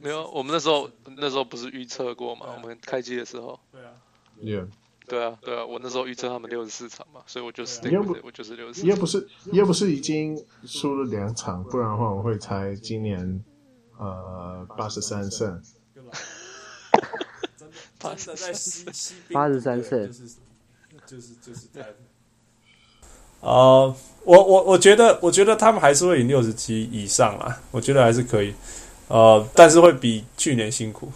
[0.00, 2.46] 没有，我们那时候那时候不是预测过吗？
[2.56, 3.60] 我们开机的时候。
[3.70, 3.92] 对啊。
[4.42, 4.66] Yeah.
[5.06, 8.86] 对啊，对啊，我那时候预测他们六十四场嘛，所以我就 stay with it，我就是六十四。
[8.86, 13.44] 又不是，又不是已经输了两场，不然的话我会猜今年
[13.98, 15.60] 呃 八十三胜。
[17.98, 18.92] 八十三胜，
[19.32, 20.28] 八十三胜，就是
[21.06, 21.94] 就是就是在。
[23.40, 28.54] 呃，我我我觉得，我觉得他们还是会赢六十七以上啦，我觉得还是可以。
[29.08, 31.12] 呃，但是会比去年辛苦。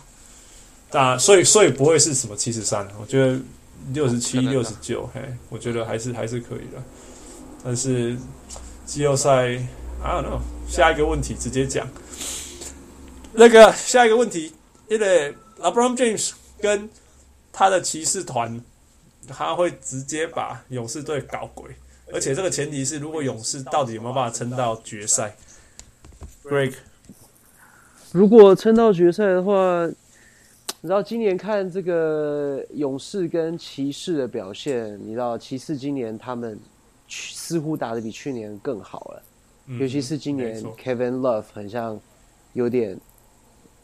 [0.93, 3.39] 啊，所以所以不会是什么七十三，我觉得
[3.93, 5.21] 六十七、六十九，嘿，
[5.51, 6.83] 我觉得还是还是可以的。
[7.63, 8.17] 但是
[8.87, 9.31] 季后赛
[10.03, 10.41] ，I don't know。
[10.69, 11.87] 下一个问题直接讲，
[13.33, 14.53] 那个下一个问题，
[14.89, 16.89] 因为 LeBron James 跟
[17.53, 18.59] 他的骑士团，
[19.29, 21.71] 他会直接把勇士队搞鬼，
[22.13, 25.37] 而且这个前提是，如果勇士到底有没有办法撑到决赛
[26.43, 26.75] ？Break，
[28.13, 29.87] 如果撑到决赛的话。
[30.87, 36.57] 你知道今年看这个勇士跟骑士的表现，你知道骑士今年他们
[37.09, 39.23] 似乎打得比去年更好了，
[39.67, 41.99] 嗯尤其是今年 Kevin Love 很像
[42.53, 42.97] 有点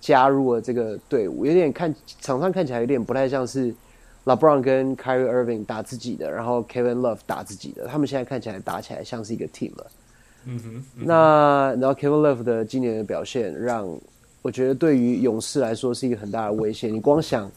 [0.00, 3.74] 加入了这个队伍，有点看场上看起来有点不太像是
[4.24, 9.90] LeBron 跟 Kyrie Irving 打自己的，然后 Kevin Love 打自己的，他们现在看起来打起来像是一个 team 了。
[10.44, 13.88] 嗯哼，那然后 Kevin Love 的今年的表现，让
[14.42, 16.88] 我觉得对于勇士来说是一个很大的威胁。
[16.88, 17.50] 你光想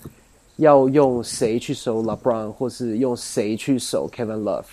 [0.57, 4.65] 要用谁去守 LeBron，或是用谁去守 Kevin Love，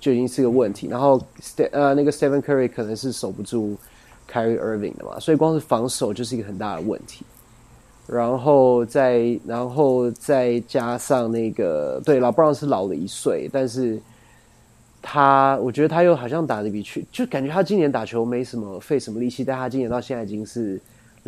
[0.00, 0.88] 就已经是个问题。
[0.88, 3.76] 然后 Ste 呃那个 Stephen Curry 可能是守不住
[4.28, 7.24] Kyrie Irving 的嘛，所以光是防守就是一个很大的问题。
[8.06, 14.00] 然后再然后再加上那个对 LeBron 是老了一岁，但是。
[15.00, 20.78] 他，我觉得他又好像打得比去，就感觉他今年打球没什么费什么力气，但他今年到现在已经是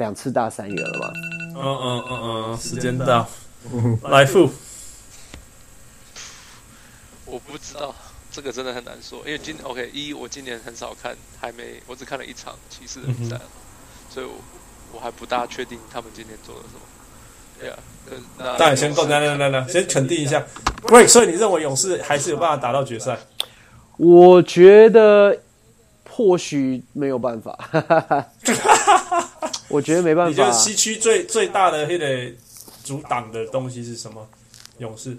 [0.01, 1.13] 两次大三元了嘛。
[1.55, 2.13] 嗯嗯嗯
[2.49, 3.29] 嗯，时间到，
[4.11, 4.51] 来付。
[7.27, 7.95] 我不知道，
[8.33, 13.39] 这个真的很难说，因为今 OK 一我今年很少看，还没我只看了一场骑士的比赛，
[14.13, 14.33] 所以我
[14.93, 16.81] 我还不大确定他们今天做了什么。
[17.61, 20.43] 对啊，那先够，来来来来，先肯定一下
[20.83, 21.07] ，Great。
[21.07, 23.19] 所以你认为勇士还是有办法打到决赛？
[23.99, 25.39] 我觉得
[26.21, 27.59] 或许没有办法，
[29.71, 30.29] 我觉得没办法。
[30.29, 32.31] 你觉得西区最最大的那个
[32.85, 34.29] 阻挡的东西是什么？
[34.77, 35.17] 勇士？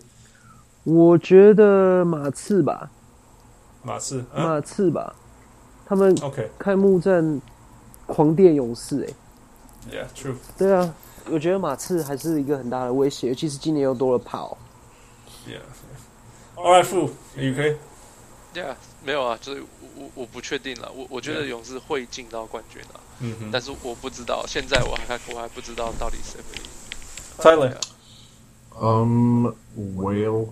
[0.84, 2.92] 我觉得马刺吧，
[3.82, 5.16] 马刺，嗯、马刺吧，
[5.88, 7.42] 他们 OK 开幕战
[8.06, 9.16] 狂电勇士、欸，
[9.98, 10.94] 哎，Yeah，True，对啊，
[11.32, 14.56] 我觉得马刺还是一个很大的威胁，尤其是今年又多了跑。
[15.48, 17.10] Yeah，All right，负，
[19.04, 19.64] 没有啊，就是
[19.96, 20.92] 我我不确定了。
[20.96, 26.64] 我我觉得勇士会进到冠军啊，嗯哼，但是我不知道，现在我还我还不知道到底谁会赢。
[27.40, 27.74] Tyler，
[28.80, 30.50] 嗯、um,，Well，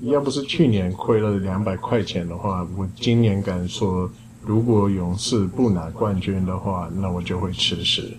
[0.00, 4.10] 要不是去年亏了两百块钱的话，我今年敢说，
[4.42, 8.16] 如果勇士不拿冠军的话，那我就会吃屎。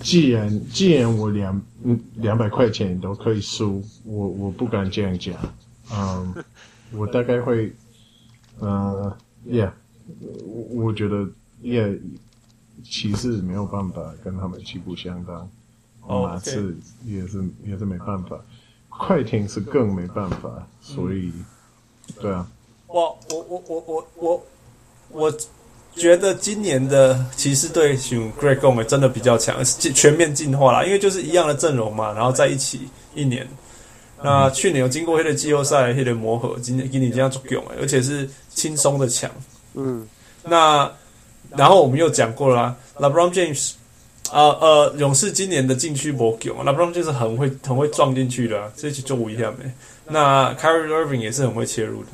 [0.00, 5.34] 既然 既然我两嗯两百块钱都可以输，我我不敢这样讲。
[5.92, 6.40] 嗯、um,。
[6.94, 7.72] 我大概会，
[8.58, 9.70] 呃，Yeah，
[10.44, 11.26] 我我觉得
[11.62, 11.98] ，Yeah，
[12.84, 15.48] 骑士没有办法跟他们旗鼓相当，
[16.06, 18.38] 马刺也是也是没办法，
[18.88, 21.32] 快艇是更没办法，所以，
[22.20, 22.46] 对啊。
[22.86, 24.46] 我我我我我我
[25.10, 25.34] 我
[25.94, 33.48] 觉得今年的骑士队选 Greg Gomez 真的比较强，全面进化了，因为就是一样的阵容嘛，然后在一起一年。
[34.24, 39.30] 那去年有经过黑的季后赛黑的磨合，今年今年这样作用，而且是轻松的强。
[39.74, 40.06] 嗯，
[40.44, 40.90] 那
[41.56, 43.72] 然后我们又讲过了啦，LeBron James，
[44.30, 49.68] 呃呃，勇士今年的禁区没救，LeBron 就是很会很会撞进去的，啊，这就无一下没。
[50.06, 52.10] 那 Kyrie Irving 也是很会切入的，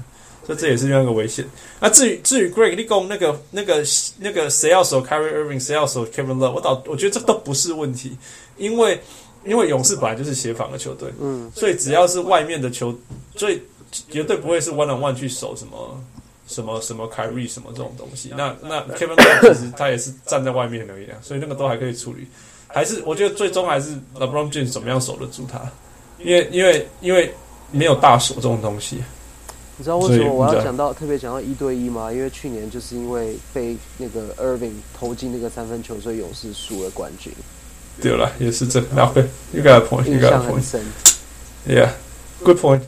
[0.47, 1.45] 所以这也是另外一个危险。
[1.79, 3.85] 那至于至于 Greg，你讲那个那个
[4.19, 8.17] 那个谁要守 Kyrie Irving，谁要守 Kevin Love，我倒我觉得这都不是问题，
[8.57, 8.99] 因为。
[9.45, 12.95] 因为勇士本来就是协防的球队，嗯，所以只要是外面的球，
[13.37, 13.63] 所以
[14.11, 16.01] 绝对不会是 one on one 去守什么
[16.47, 18.33] 什么什么凯瑞什么这种东西。
[18.37, 22.27] 那那 Kevin Love 其实他也是站在外面而已啊，所以那个都还可以处理。
[22.67, 25.61] 还是我觉得最终还是 LeBron James 怎么样守得住他，
[26.19, 27.33] 因为因为因为
[27.71, 29.03] 没有大手这种东西。
[29.79, 32.13] 你知道为什么我要讲到特别讲到一对一吗？
[32.13, 37.33] 因为去年就是因为被那个 Irving 投进那个三分球，所以勇士输了冠军。
[38.01, 39.03] 对了，也是这个。
[39.03, 40.63] OK，you got a point，you got a point。
[41.67, 42.83] Yeah，good point。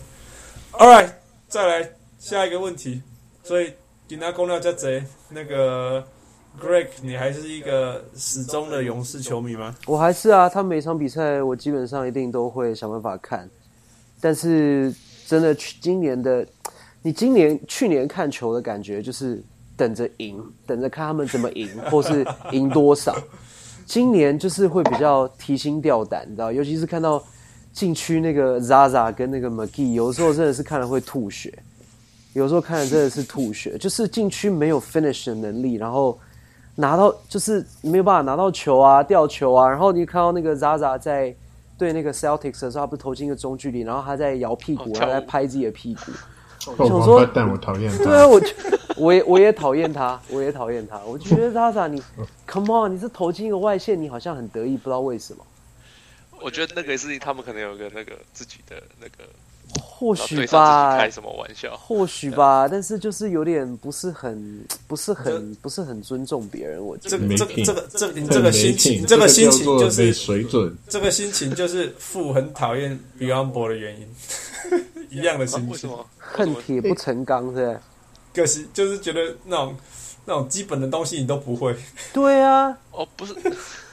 [0.73, 1.11] All right，
[1.49, 3.03] 再来下一个问题。
[3.43, 3.73] 所以，
[4.09, 6.05] 给他公料加贼，那个
[6.61, 9.75] Greg，你还是一个始终的勇士球迷吗？
[9.87, 13.49] 我还是啊，他每场比赛我基本上一定都会想办法看。
[14.21, 14.95] 但是，
[15.27, 16.47] 真的，今年的
[17.03, 19.43] 你今年去年看球的感觉就是
[19.77, 23.17] 等着赢，等着看他们怎么赢，或是赢多少。
[23.91, 27.21] 今年就是会比较提心吊胆，你知道，尤其是看到
[27.73, 31.53] 禁区那个 Zaza 跟那个 McGee，有时候真的是看了会吐血，
[32.33, 36.17] 有时候看了真的是吐血，就是禁区没有 finish 的能力，然后
[36.77, 41.35] 拿到就是没有办法拿到球啊，吊球啊，然后你看到那个 Zaza 在
[41.77, 46.13] 对那个 Celtics 的时候，他不是投进一个中距离，然后他在摇屁股，他在拍自己的屁股。
[46.79, 47.91] 我想说，但我讨厌。
[47.99, 48.41] 对啊，我
[49.01, 50.99] 我也我也讨厌他，我也讨厌他。
[51.01, 52.03] 我就觉得扎扎，你
[52.47, 55.45] come on，你是投进一个外线，你好像很得意，不知道为什么。
[56.41, 59.25] 我觉得那个是他们可能有个那个自己的那个，
[59.83, 61.77] 或许吧，开什么玩笑？
[61.77, 66.85] 或许吧，但是就是有点不是很不是很不是很尊重别人。
[66.85, 70.77] 我觉得这个这个这个这个心情，这个心情就是水准。
[70.89, 74.07] 这个心情就是父很讨厌 Beyond Ball 的原因。
[75.11, 77.79] 一样的心情，恨铁不成钢，是
[78.35, 79.77] 可惜就是觉得那种
[80.27, 81.75] 那种基本的东西你都不会。
[82.13, 83.35] 对啊，哦，不是，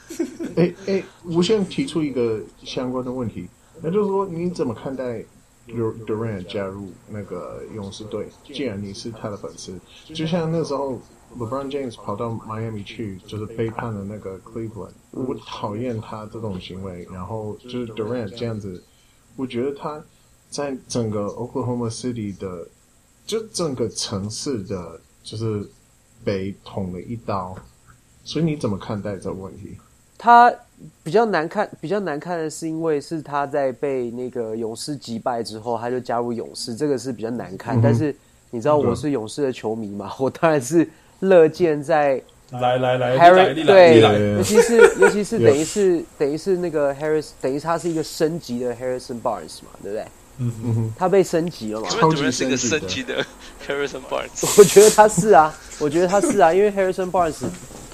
[0.56, 3.48] 哎哎，我想提出一个相关的问题，
[3.82, 5.24] 那就是说你怎么看待
[5.68, 8.28] Durant 加入那个勇士队？
[8.46, 9.78] 既然你是他的粉丝，
[10.14, 11.02] 就像那时候
[11.38, 17.06] LeBron James 跑到 Miami 去，就是背叛了那个 Cleveland，我讨厌他这种行为。
[17.12, 18.82] 然后就是 Durant 这样子，
[19.36, 20.02] 我觉得他
[20.50, 22.66] 在整个 Oklahoma City 的，
[23.28, 25.62] 就整个城市的，就是
[26.24, 27.56] 被捅了一刀。
[28.24, 29.78] 所以你怎么看待这个问题？
[30.18, 30.52] 他
[31.04, 37.78] 比较难看，比较难看的是，因为是他在被那个勇士击败之后，他就加入勇士，这个是比较难看。
[37.78, 38.16] 嗯、但是
[38.50, 40.10] 你知道我是勇士的球迷嘛？
[40.10, 42.22] 嗯、我当然是乐见在
[42.52, 44.00] 来来来 Harry 对，
[44.38, 50.06] 尤其是尤其是等于是等于是那个 Harris，等于他是一个升级的 Harrison Barnes 嘛，对不对？
[50.40, 51.90] 嗯嗯哼，他被升级了嘛？
[51.90, 53.26] 超级是一个升级的
[53.68, 57.36] Harrison Barnes，我觉得他是啊， 我觉得他是啊，因为 Harrison Barnes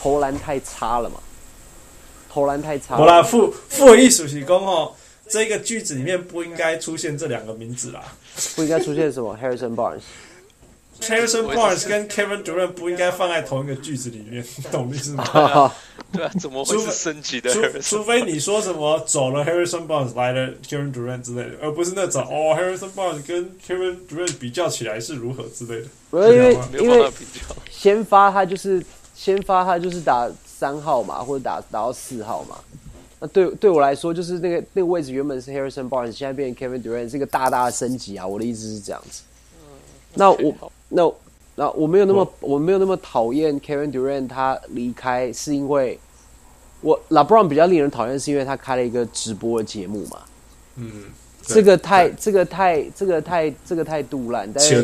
[0.02, 1.18] 投篮太差了嘛。
[2.30, 2.98] 投篮太差了。
[2.98, 4.96] 好啦，副副的意思是说吼，
[5.30, 8.02] 这个句子里面不应该出现这两个名字啦。
[8.56, 9.76] 不应该出现什么？Harrison
[11.00, 15.24] Barnes，Harrison Barnes 跟 Kevin Durant 不应该放在同一个句子里面，懂意思吗？
[16.12, 17.62] 对啊，怎么会是升级的除？
[17.82, 25.88] 除非你说什么走了 Harrison Barnes 来了 Kevin Durant 之类的，而不是那种哦 Harrison Barnes 跟 Kevin Durant 比较起来是如何之类的。
[26.32, 27.12] 因为因为
[27.72, 28.84] 先发他就是
[29.16, 30.30] 先发他就是打。
[30.56, 32.58] 三号嘛，或者打打到四号嘛。
[33.20, 38.26] 那对对我来说，就是那个那个位置原本是 Harrison Barnes，现在变成 Kevin Durant，是一个大大的升级啊！
[38.26, 39.24] 我的意思是这样子。
[39.60, 39.68] 嗯、
[40.14, 41.12] 那我那
[41.56, 46.00] 那我没有那么我没有那么讨厌 Kevin Durant，他离开是因为
[46.82, 50.20] 我 LeBron 比较令人讨厌，是因为他开了一个直播的节目嘛。
[50.78, 51.06] 嗯，
[51.42, 54.84] 这个太这个太这个太这个太杜烂，但是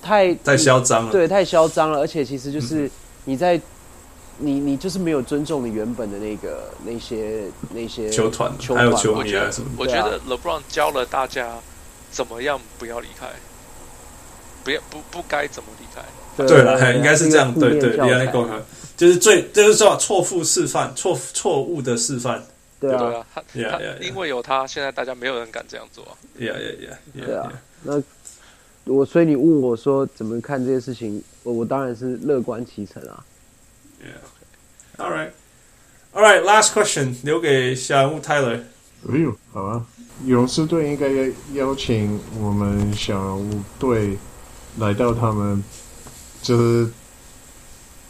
[0.00, 2.90] 太太嚣张了，对，太嚣张了，而且其实就是
[3.24, 3.60] 你在。
[4.36, 9.68] 你你就是没有尊重你原本的那个那些那些球团，球还有球迷啊什么？
[9.78, 11.54] 我觉得 LeBron 教了大家
[12.10, 13.28] 怎么样不要离开，
[14.64, 16.02] 不要不不该怎么离开。
[16.46, 17.52] 对了，应该是这样。
[17.54, 18.60] 对对，离开共和
[18.96, 22.42] 就是最就是说错误示范，错错误的示范。
[22.80, 26.04] 对啊，他他因为有他，现在大家没有人敢这样做。
[26.38, 27.26] Yeah yeah yeah。
[27.26, 27.52] 对啊，
[27.84, 28.02] 那
[28.84, 33.24] 我所以你问我说怎么看这件事情，我我当然是乐观其成啊。
[34.02, 35.02] Yeah.
[35.02, 35.30] All right.
[36.12, 36.42] All right.
[36.42, 38.60] Last question，留给小人物 Tyler。
[39.08, 39.86] 哎呦，好啊！
[40.24, 44.16] 勇士队应该要邀请我们小人物队
[44.78, 45.62] 来到他们
[46.42, 46.90] 就是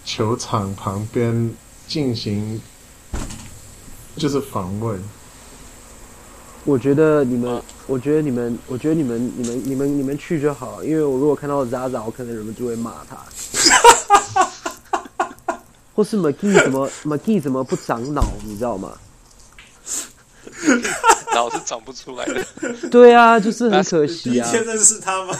[0.05, 1.55] 球场旁边
[1.87, 2.61] 进行
[4.17, 5.03] 就是访问。
[6.65, 13.19] 我觉得你们，我觉得你们，我觉得你们，你们，你们，你们去就好，因为我如果看到 Zaza，我可能忍不住会骂他。
[15.95, 18.93] 或是 McGee 怎么 McGee 怎么不长脑，你知道吗？
[21.35, 22.43] 脑是长不出来的。
[22.91, 24.51] 对啊，就是很可惜啊。
[24.51, 25.39] 第一天认识他吗？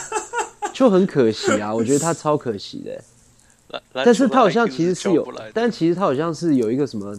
[0.75, 3.81] 就很可惜啊，我觉得 他超可惜的。
[3.91, 7.17] 但是他好像其实是有，但其实他好像是有一个什么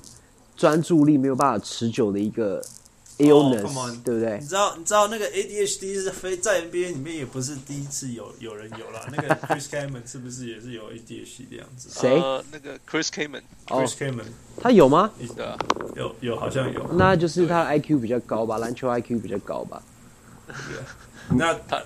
[0.57, 2.63] 专注力没有办法持久的一个。
[3.19, 4.39] illness、oh, 对不对？
[4.39, 9.01] 你知道，你知道那个 ADHD 是非在 NBA 里面也不是第一次有有人有了。
[9.11, 11.89] 那个 Chris Kaman 是不是也是有 ADHD 的样子？
[11.91, 12.21] 谁？
[12.21, 14.25] 呃，那个 Chris Kaman，Chris、oh, Kaman，
[14.61, 15.11] 他有吗？
[15.95, 16.87] 有有好像有。
[16.93, 19.83] 那就是他 IQ 比较高吧，篮球 IQ 比较高吧。
[21.31, 21.83] 那他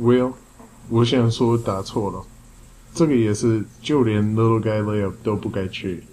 [0.00, 0.32] ，Will，
[0.90, 2.22] 我想说打错了，
[2.94, 6.04] 这个也是就连 Little Guy Layup 都不该去，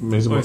[0.00, 0.40] 没什么。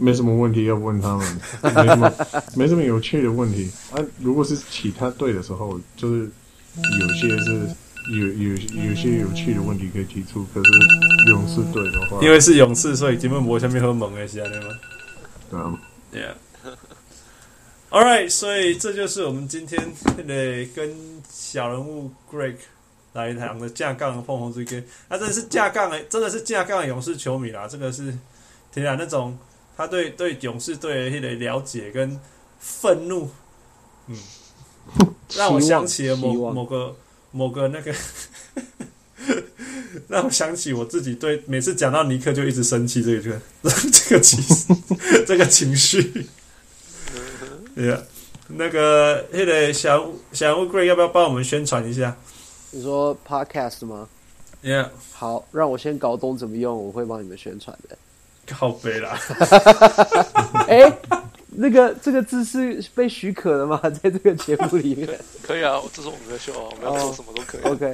[0.00, 2.14] 没什么问题要问他们，没什么
[2.54, 3.98] 没什么有趣的问题啊。
[4.20, 6.30] 如果是其他队的时候，就是
[7.00, 7.68] 有些是
[8.12, 8.50] 有有
[8.88, 10.46] 有些有趣的问题可以提出。
[10.54, 10.70] 可是
[11.30, 14.66] 勇士队的话，因为是勇士，所以基本没下面很猛一些，对吗？
[15.50, 15.80] 对啊。
[16.14, 16.34] Yeah.
[17.90, 19.82] All right，所以这就是我们今天
[20.16, 20.94] 的跟
[21.28, 22.54] 小人物 Greg
[23.12, 24.82] 来谈的架杠的凤凰之歌。
[25.08, 27.66] 他真的是架杠的，真的是架杠的勇士球迷啦。
[27.68, 28.16] 这个是
[28.72, 29.38] 天啊，那种。
[29.76, 32.18] 他对对勇士队的了解跟
[32.58, 33.30] 愤怒，
[34.08, 34.16] 嗯，
[35.36, 36.96] 让我想起了某某个
[37.30, 37.94] 某个那个，
[40.10, 44.44] 让我想起我自己对每次讲到尼克就一直生气这个 这个这个情
[45.28, 46.26] 这个情绪，
[47.76, 48.02] 对呀，
[48.48, 52.16] 那个那个小小乌龟要不要帮我们宣传一下？
[52.70, 54.08] 你说 Podcast 吗
[54.62, 57.96] ？Yeah，好，让我先搞懂怎么用，我会帮你们宣传的。
[58.46, 59.18] 靠背啦！
[60.68, 60.90] 哎，
[61.48, 63.78] 那个这个字是被许可的吗？
[64.02, 65.18] 在这个节目里面？
[65.42, 67.60] 可以啊，这是我们的秀啊，我们要做什么都可以。
[67.62, 67.92] OK，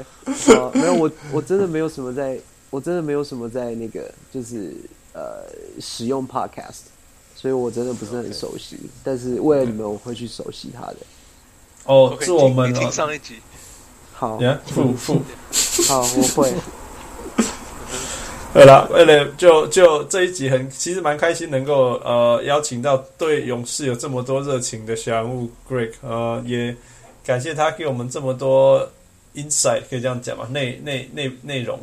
[0.59, 2.39] 啊， 没有我我真的没有什么在，
[2.71, 4.75] 我真的没有什么在那个就是
[5.13, 5.45] 呃
[5.81, 6.83] 使用 Podcast，
[7.35, 8.77] 所以我真的不是很熟悉。
[8.77, 8.89] Okay.
[9.03, 10.97] 但是为了你们，我会去熟悉它的。
[11.87, 13.41] 哦，是我们听上一集。
[14.15, 15.23] 好，付付，
[15.89, 16.55] 好，我会。
[18.55, 26.77] 对了，为了就就这一集很其实蛮开心，能够呃邀请到对勇士有这么多热情的小人物 Greg，呃也
[27.25, 28.89] 感谢他给我们这么多
[29.35, 31.81] insight，可以这样讲嘛，内内内内容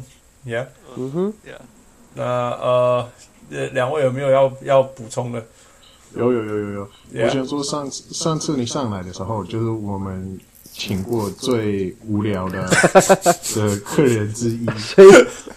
[0.48, 1.60] ，Yeah，嗯哼，Yeah，
[2.14, 3.10] 那呃
[3.74, 5.46] 两位有没有要要补充的？
[6.16, 7.26] 有有有有有，yeah.
[7.26, 10.40] 我想说上上次你上来的时候，就是我们。
[10.84, 12.68] 请过最无聊的
[13.56, 14.66] 的客人之一，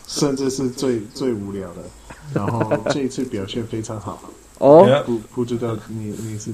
[0.07, 1.83] 甚至是最最无聊的。
[2.35, 4.22] 然后这一次表现非常好
[4.59, 6.51] 哦，不不知道你你是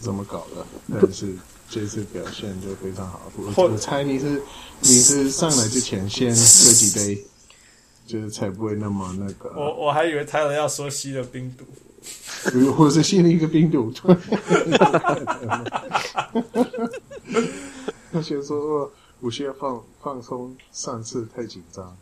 [0.00, 1.34] 怎么搞的，但是
[1.68, 3.20] 这次表现就非常好。
[3.36, 4.40] 我我猜你是
[4.80, 7.22] 你是上来之前先喝几杯，
[8.06, 9.52] 就是才不会那么那个。
[9.54, 13.92] 我我还以为泰勒要说吸了冰毒，或者是吸了一个冰毒。
[18.14, 18.88] 他先说
[19.18, 21.96] ：“我需要放放松，上次太紧张。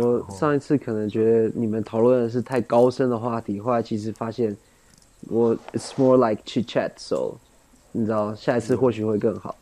[0.00, 4.56] 我上一次可能觉得你们讨论的是太高深的话题，后来其实发现
[5.28, 7.34] 我 it's more like chit chat，so
[7.92, 9.54] 你知道，下一次或许会更好。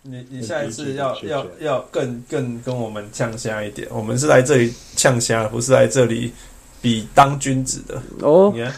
[0.00, 6.32] 你你下一次要要要更更跟我们呛虾一点，我们是来这里呛虾，不是来这里
[6.80, 8.50] 比当君子的哦。
[8.56, 8.72] Yeah,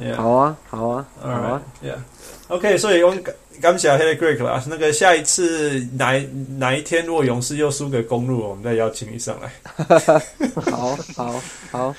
[0.00, 0.16] yeah.
[0.16, 3.22] 好啊，好啊，好啊，Yeah，OK，所以我们。
[3.60, 6.18] 感谢 Hey Greg 啦，那个下一次哪
[6.58, 9.52] 哪一天如果勇士又输给公鹿，我们再邀请你上来。
[10.70, 11.94] 好好好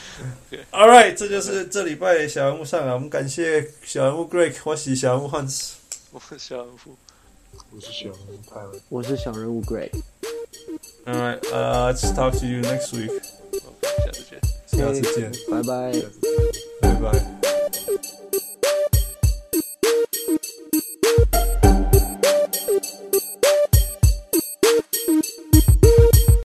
[0.72, 5.74] ，All right，这就是这礼拜小人物上来，我们感谢小人物 Greg，我是小人物 Hans，
[6.12, 6.96] 我是小人物，
[7.72, 9.92] 我是小人物 Tyler，我是小人物 Greg。
[11.06, 13.12] All right，呃、uh,，let's talk to you next week。
[14.06, 15.92] 下次见，下次见，拜拜，
[16.82, 18.31] 拜拜。